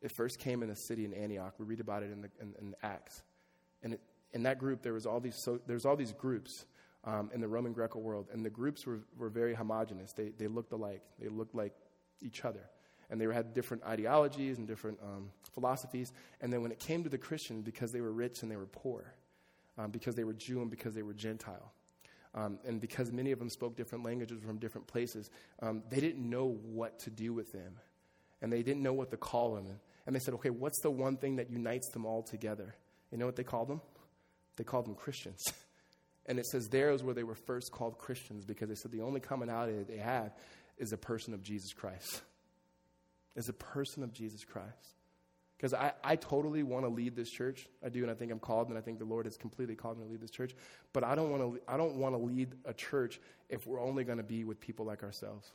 [0.01, 1.55] it first came in a city in Antioch.
[1.59, 3.23] We read about it in, the, in, in Acts.
[3.83, 4.01] And it,
[4.33, 6.65] in that group, there was all these, so, there's all these groups
[7.09, 8.29] um, in the Roman Greco world.
[8.33, 10.13] And the groups were, were very homogenous.
[10.13, 11.73] They, they looked alike, they looked like
[12.21, 12.69] each other.
[13.11, 16.13] And they had different ideologies and different um, philosophies.
[16.43, 18.67] And then when it came to the Christian, because they were rich and they were
[18.67, 19.15] poor,
[19.79, 21.73] um, because they were Jew and because they were Gentile,
[22.35, 25.31] um, and because many of them spoke different languages from different places,
[25.63, 27.79] um, they didn't know what to do with them.
[28.43, 29.81] And they didn't know what to call them.
[30.07, 32.75] And they said, okay, what's the one thing that unites them all together?
[33.11, 33.81] You know what they called them?
[34.57, 35.43] They called them Christians.
[36.29, 39.01] and it says there is where they were first called Christians because they said the
[39.01, 40.33] only commonality that they have
[40.77, 42.23] is the person of Jesus Christ.
[43.35, 44.95] Is a person of Jesus Christ.
[45.57, 47.67] Because I, I totally want to lead this church.
[47.85, 49.99] I do, and I think I'm called, and I think the Lord has completely called
[49.99, 50.55] me to lead this church.
[50.93, 54.05] But I don't want to, I don't want to lead a church if we're only
[54.05, 55.51] going to be with people like ourselves.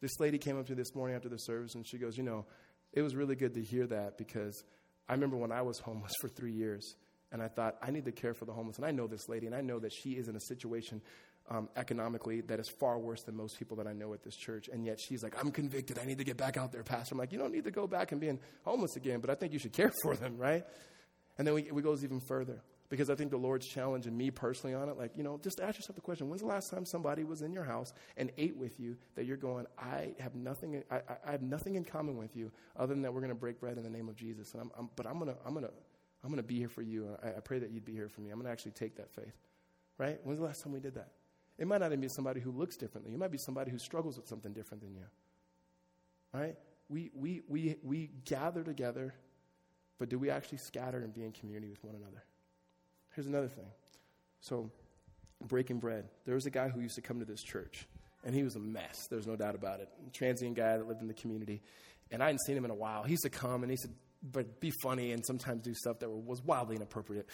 [0.00, 2.22] This lady came up to me this morning after the service, and she goes, You
[2.22, 2.46] know,
[2.92, 4.64] it was really good to hear that because
[5.08, 6.94] I remember when I was homeless for three years,
[7.32, 8.76] and I thought, I need to care for the homeless.
[8.76, 11.00] And I know this lady, and I know that she is in a situation
[11.48, 14.68] um, economically that is far worse than most people that I know at this church.
[14.68, 15.98] And yet she's like, I'm convicted.
[15.98, 17.14] I need to get back out there, Pastor.
[17.14, 19.52] I'm like, you don't need to go back and being homeless again, but I think
[19.52, 20.64] you should care for them, right?
[21.38, 24.74] And then we, we goes even further because I think the Lord's challenging me personally
[24.74, 24.98] on it.
[24.98, 27.52] Like, you know, just ask yourself the question when's the last time somebody was in
[27.52, 31.42] your house and ate with you that you're going, I have nothing, I, I have
[31.42, 33.90] nothing in common with you other than that we're going to break bread in the
[33.90, 34.52] name of Jesus.
[34.52, 35.72] And I'm, I'm but I'm going to, I'm going to,
[36.22, 37.16] I'm going to be here for you.
[37.22, 38.30] I, I pray that you'd be here for me.
[38.30, 39.34] I'm going to actually take that faith.
[39.98, 40.18] Right?
[40.24, 41.08] When's the last time we did that?
[41.58, 43.12] It might not even be somebody who looks differently.
[43.12, 45.04] It might be somebody who struggles with something different than you.
[46.32, 46.56] Right?
[46.88, 49.14] We, we, we, we gather together,
[49.98, 52.24] but do we actually scatter and be in community with one another?
[53.14, 53.66] Here's another thing.
[54.40, 54.70] So,
[55.46, 56.08] breaking bread.
[56.24, 57.86] There was a guy who used to come to this church,
[58.24, 59.06] and he was a mess.
[59.10, 59.88] There's no doubt about it.
[60.06, 61.62] A transient guy that lived in the community.
[62.10, 63.02] And I hadn't seen him in a while.
[63.02, 63.92] He used to come and he said,
[64.22, 67.26] but be funny and sometimes do stuff that was wildly inappropriate.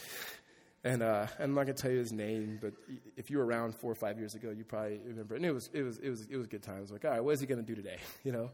[0.84, 2.72] And, uh, I'm not gonna tell you his name, but
[3.16, 5.34] if you were around four or five years ago, you probably remember.
[5.34, 6.93] And it was it was it was it was good times.
[6.93, 7.99] Like, all right, what is he gonna do today?
[8.24, 8.51] You know.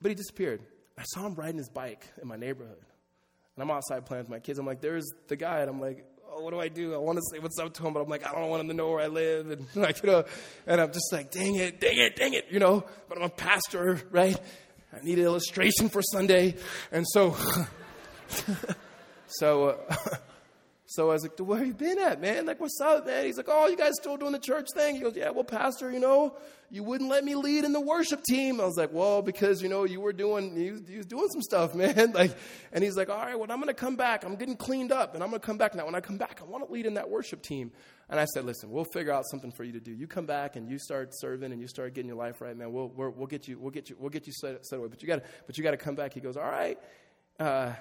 [0.00, 0.62] But he disappeared.
[0.96, 2.78] I saw him riding his bike in my neighborhood,
[3.56, 4.58] and I'm outside playing with my kids.
[4.58, 6.94] I'm like, there's the guy, and I'm like, oh, what do I do?
[6.94, 8.68] I want to say what's up to him, but I'm like, I don't want him
[8.68, 10.24] to know where I live, and like you know,
[10.66, 12.84] and I'm just like, dang it, dang it, dang it, you know.
[13.08, 14.38] But I'm a pastor, right?
[14.92, 16.56] I need an illustration for Sunday,
[16.90, 17.36] and so.
[19.26, 19.96] so, uh,
[20.86, 22.46] so I was like, where have you been at, man?
[22.46, 23.26] Like, what's up, man?
[23.26, 24.96] He's like, oh, you guys still doing the church thing?
[24.96, 26.34] He goes, yeah, well, pastor, you know,
[26.70, 28.60] you wouldn't let me lead in the worship team.
[28.60, 31.42] I was like, well, because, you know, you were doing, you, you was doing some
[31.42, 32.12] stuff, man.
[32.12, 32.36] Like,
[32.72, 34.24] and he's like, all right, well, I'm going to come back.
[34.24, 35.84] I'm getting cleaned up and I'm going to come back now.
[35.86, 37.72] When I come back, I want to lead in that worship team.
[38.10, 39.92] And I said, listen, we'll figure out something for you to do.
[39.92, 42.72] You come back and you start serving and you start getting your life right, man.
[42.72, 44.88] We'll, we will get you, we'll get you, we'll get you set, set away.
[44.88, 46.14] But you got to, but you got to come back.
[46.14, 46.78] He goes, all right,
[47.38, 47.72] uh,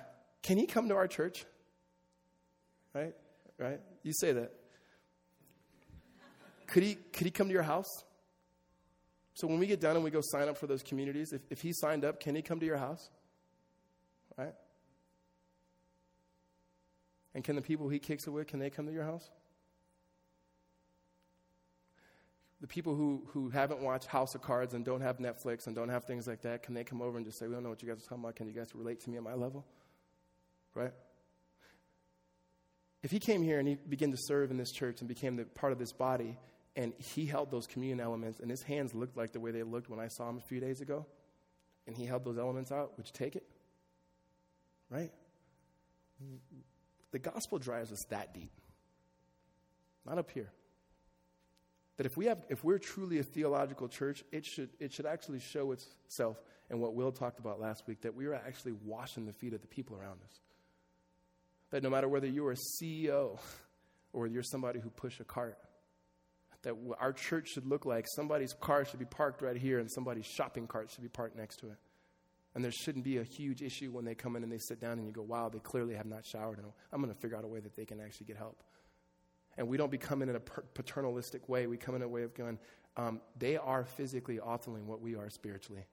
[0.43, 1.45] can he come to our church?
[2.93, 3.15] Right?
[3.57, 3.79] Right?
[4.03, 4.51] You say that.
[6.67, 7.89] Could he, could he come to your house?
[9.33, 11.61] So when we get done and we go sign up for those communities, if, if
[11.61, 13.09] he signed up, can he come to your house?
[14.37, 14.53] Right?
[17.33, 19.29] And can the people he kicks it with, can they come to your house?
[22.59, 25.89] The people who, who haven't watched House of Cards and don't have Netflix and don't
[25.89, 27.83] have things like that, can they come over and just say, We don't know what
[27.83, 28.35] you guys are talking about.
[28.35, 29.65] Can you guys relate to me at my level?
[30.73, 30.93] Right?
[33.03, 35.45] If he came here and he began to serve in this church and became the
[35.45, 36.37] part of this body,
[36.75, 39.89] and he held those communion elements, and his hands looked like the way they looked
[39.89, 41.05] when I saw him a few days ago,
[41.85, 43.45] and he held those elements out, would you take it?
[44.89, 45.11] Right?
[47.11, 48.51] The gospel drives us that deep,
[50.05, 50.51] not up here.
[51.97, 55.39] That if, we have, if we're truly a theological church, it should, it should actually
[55.39, 59.33] show itself in what Will talked about last week that we are actually washing the
[59.33, 60.41] feet of the people around us.
[61.71, 63.39] That no matter whether you're a CEO
[64.13, 65.57] or you're somebody who push a cart,
[66.63, 70.25] that our church should look like somebody's car should be parked right here and somebody's
[70.25, 71.77] shopping cart should be parked next to it.
[72.55, 74.93] And there shouldn't be a huge issue when they come in and they sit down
[74.93, 76.57] and you go, wow, they clearly have not showered.
[76.57, 78.63] And I'm going to figure out a way that they can actually get help.
[79.57, 81.67] And we don't become in a paternalistic way.
[81.67, 82.59] We come in a way of going,
[82.95, 85.85] um, they are physically ultimately what we are spiritually.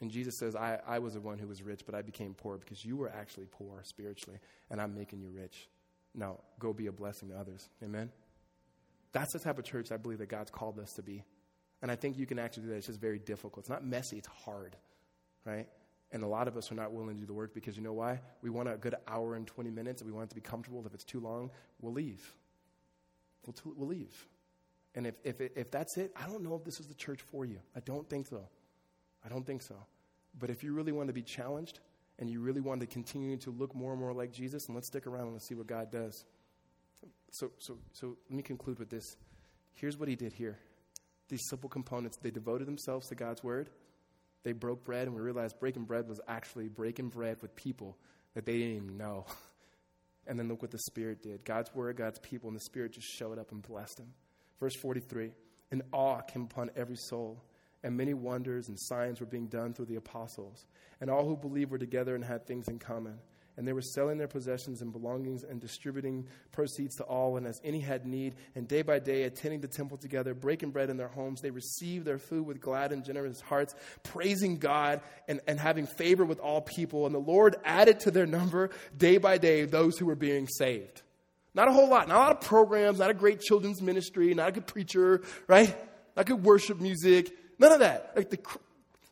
[0.00, 2.58] And Jesus says, I, I was the one who was rich, but I became poor
[2.58, 4.38] because you were actually poor spiritually,
[4.70, 5.68] and I'm making you rich.
[6.14, 7.68] Now, go be a blessing to others.
[7.82, 8.10] Amen?
[9.12, 11.24] That's the type of church I believe that God's called us to be.
[11.80, 12.76] And I think you can actually do that.
[12.76, 13.60] It's just very difficult.
[13.60, 14.76] It's not messy, it's hard,
[15.44, 15.68] right?
[16.12, 17.92] And a lot of us are not willing to do the work because you know
[17.92, 18.20] why?
[18.40, 20.84] We want a good hour and 20 minutes and we want it to be comfortable.
[20.86, 21.50] If it's too long,
[21.80, 22.34] we'll leave.
[23.44, 24.26] We'll, t- we'll leave.
[24.94, 27.44] And if, if, if that's it, I don't know if this is the church for
[27.44, 27.58] you.
[27.74, 28.48] I don't think so.
[29.24, 29.74] I don't think so.
[30.38, 31.80] But if you really want to be challenged
[32.18, 34.86] and you really want to continue to look more and more like Jesus, and let's
[34.86, 36.24] stick around and let's see what God does.
[37.30, 39.16] So, so, so let me conclude with this.
[39.74, 40.58] Here's what he did here.
[41.28, 43.68] These simple components, they devoted themselves to God's word.
[44.46, 47.98] They broke bread, and we realized breaking bread was actually breaking bread with people
[48.34, 49.26] that they didn't even know.
[50.28, 53.08] and then look what the Spirit did God's word, God's people, and the Spirit just
[53.08, 54.14] showed up and blessed them.
[54.60, 55.32] Verse 43
[55.72, 57.42] And awe came upon every soul,
[57.82, 60.66] and many wonders and signs were being done through the apostles.
[61.00, 63.18] And all who believed were together and had things in common
[63.56, 67.36] and they were selling their possessions and belongings and distributing proceeds to all.
[67.36, 70.90] And as any had need and day by day attending the temple together breaking bread
[70.90, 75.40] in their homes they received their food with glad and generous hearts praising god and,
[75.46, 77.06] and having favor with all people.
[77.06, 81.02] And the lord added to their number day by day those who were being saved.
[81.54, 84.50] Not a whole lot not a lot of programs not a great children's ministry not
[84.50, 85.74] a good preacher right?
[86.14, 88.12] Not good worship music none of that.
[88.14, 88.38] Like the,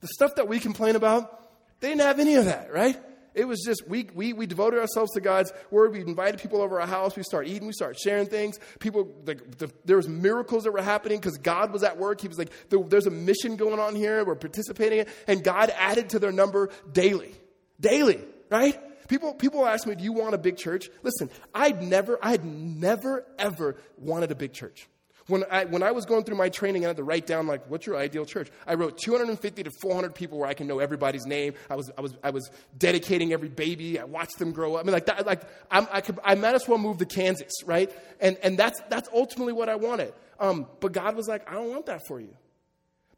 [0.01, 1.41] the stuff that we complain about
[1.81, 3.01] they didn't have any of that right
[3.35, 5.93] it was just, we, we, we devoted ourselves to God's word.
[5.93, 7.17] We invited people over our house.
[7.17, 7.67] We started eating.
[7.67, 8.61] We started sharing things.
[8.79, 12.21] People, like, the, there was miracles that were happening because God was at work.
[12.21, 14.25] He was like, there's a mission going on here.
[14.25, 15.07] We're participating in.
[15.27, 17.35] And God added to their number daily.
[17.81, 18.21] Daily,
[18.51, 18.81] right?
[19.09, 20.89] People, people ask me, do you want a big church?
[21.03, 24.89] Listen, I'd never, I had never, ever wanted a big church.
[25.27, 27.65] When I, when I was going through my training, I had to write down, like,
[27.71, 28.51] what's your ideal church?
[28.67, 31.55] I wrote 250 to 400 people where I can know everybody's name.
[31.71, 33.99] I was, I was, I was dedicating every baby.
[33.99, 34.81] I watched them grow up.
[34.81, 37.53] I mean, like, that, like I'm, I, could, I might as well move to Kansas,
[37.65, 37.91] right?
[38.21, 40.13] And, and that's, that's ultimately what I wanted.
[40.39, 42.37] Um, but God was like, I don't want that for you.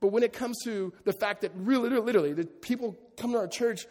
[0.00, 3.48] But when it comes to the fact that really, literally, the people come to our
[3.48, 3.86] church,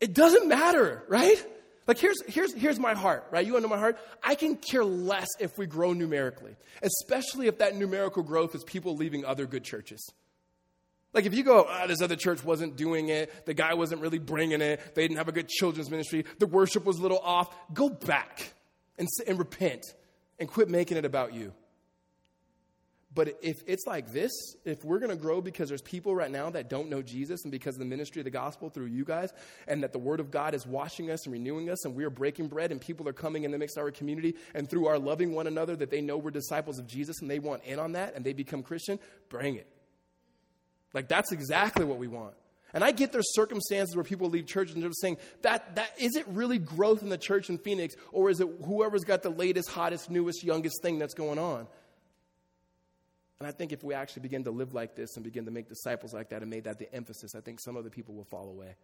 [0.00, 1.44] it doesn't matter, right?
[1.90, 3.44] Like, here's, here's, here's my heart, right?
[3.44, 3.98] You want to know my heart?
[4.22, 8.94] I can care less if we grow numerically, especially if that numerical growth is people
[8.94, 10.08] leaving other good churches.
[11.12, 14.20] Like, if you go, oh, this other church wasn't doing it, the guy wasn't really
[14.20, 17.52] bringing it, they didn't have a good children's ministry, the worship was a little off,
[17.74, 18.52] go back
[18.96, 19.84] and, and repent
[20.38, 21.52] and quit making it about you.
[23.12, 24.30] But if it's like this,
[24.64, 27.50] if we're going to grow because there's people right now that don't know Jesus and
[27.50, 29.32] because of the ministry of the gospel through you guys,
[29.66, 32.46] and that the word of God is washing us and renewing us, and we're breaking
[32.46, 35.48] bread, and people are coming in the mixed our community, and through our loving one
[35.48, 38.24] another, that they know we're disciples of Jesus and they want in on that and
[38.24, 38.98] they become Christian,
[39.28, 39.66] bring it.
[40.94, 42.34] Like that's exactly what we want.
[42.72, 46.14] And I get there's circumstances where people leave church and they're saying that that is
[46.14, 49.68] it really growth in the church in Phoenix, or is it whoever's got the latest,
[49.70, 51.66] hottest, newest, youngest thing that's going on?
[53.40, 55.68] And I think if we actually begin to live like this and begin to make
[55.68, 58.24] disciples like that and made that the emphasis, I think some of the people will
[58.24, 58.76] fall away.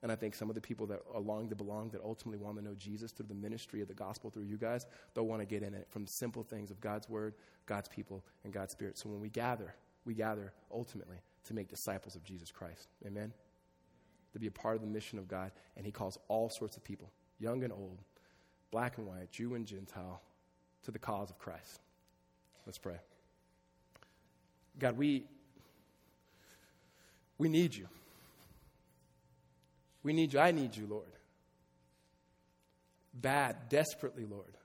[0.00, 2.56] And I think some of the people that are longing to belong, that ultimately want
[2.58, 5.46] to know Jesus through the ministry of the gospel through you guys, they'll want to
[5.46, 7.34] get in it from simple things of God's word,
[7.66, 8.96] God's people, and God's spirit.
[8.96, 11.16] So when we gather, we gather ultimately
[11.46, 12.88] to make disciples of Jesus Christ.
[13.04, 13.32] Amen?
[14.34, 15.50] To be a part of the mission of God.
[15.76, 17.10] And He calls all sorts of people,
[17.40, 17.98] young and old,
[18.70, 20.20] black and white, Jew and Gentile,
[20.84, 21.80] to the cause of Christ.
[22.66, 22.98] Let's pray.
[24.78, 25.24] God, we,
[27.38, 27.88] we need you.
[30.02, 30.40] We need you.
[30.40, 31.10] I need you, Lord.
[33.14, 34.56] Bad, desperately, Lord.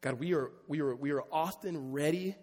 [0.00, 2.34] God, we are, we are, we are often ready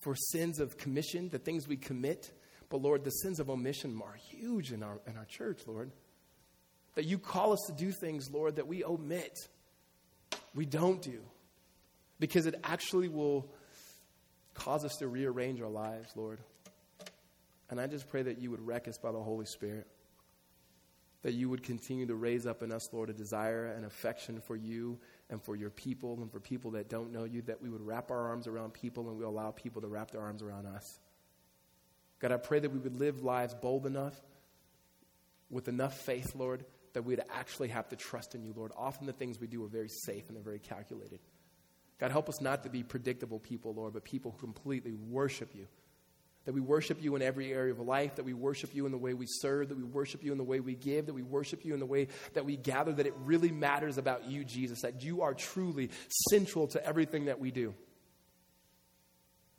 [0.00, 2.32] for sins of commission, the things we commit.
[2.68, 5.90] But Lord, the sins of omission are huge in our, in our church, Lord.
[6.94, 9.36] That you call us to do things, Lord, that we omit,
[10.54, 11.20] we don't do.
[12.18, 13.52] Because it actually will
[14.60, 16.38] Cause us to rearrange our lives, Lord.
[17.70, 19.86] And I just pray that you would wreck us by the Holy Spirit.
[21.22, 24.56] That you would continue to raise up in us, Lord, a desire and affection for
[24.56, 24.98] you
[25.30, 28.10] and for your people and for people that don't know you, that we would wrap
[28.10, 31.00] our arms around people and we allow people to wrap their arms around us.
[32.18, 34.20] God, I pray that we would live lives bold enough,
[35.48, 38.72] with enough faith, Lord, that we'd actually have to trust in you, Lord.
[38.76, 41.20] Often the things we do are very safe and they're very calculated.
[42.00, 45.66] God, help us not to be predictable people, Lord, but people who completely worship you.
[46.46, 48.98] That we worship you in every area of life, that we worship you in the
[48.98, 51.66] way we serve, that we worship you in the way we give, that we worship
[51.66, 55.02] you in the way that we gather, that it really matters about you, Jesus, that
[55.02, 55.90] you are truly
[56.30, 57.74] central to everything that we do.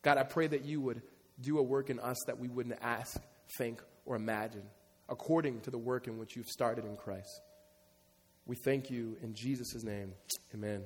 [0.02, 1.04] God, I pray that you would
[1.40, 3.22] do a work in us that we wouldn't ask,
[3.60, 4.64] think, or imagine,
[5.08, 7.42] according to the work in which you've started in Christ.
[8.48, 10.14] We thank you in Jesus' name.
[10.56, 10.82] Amen.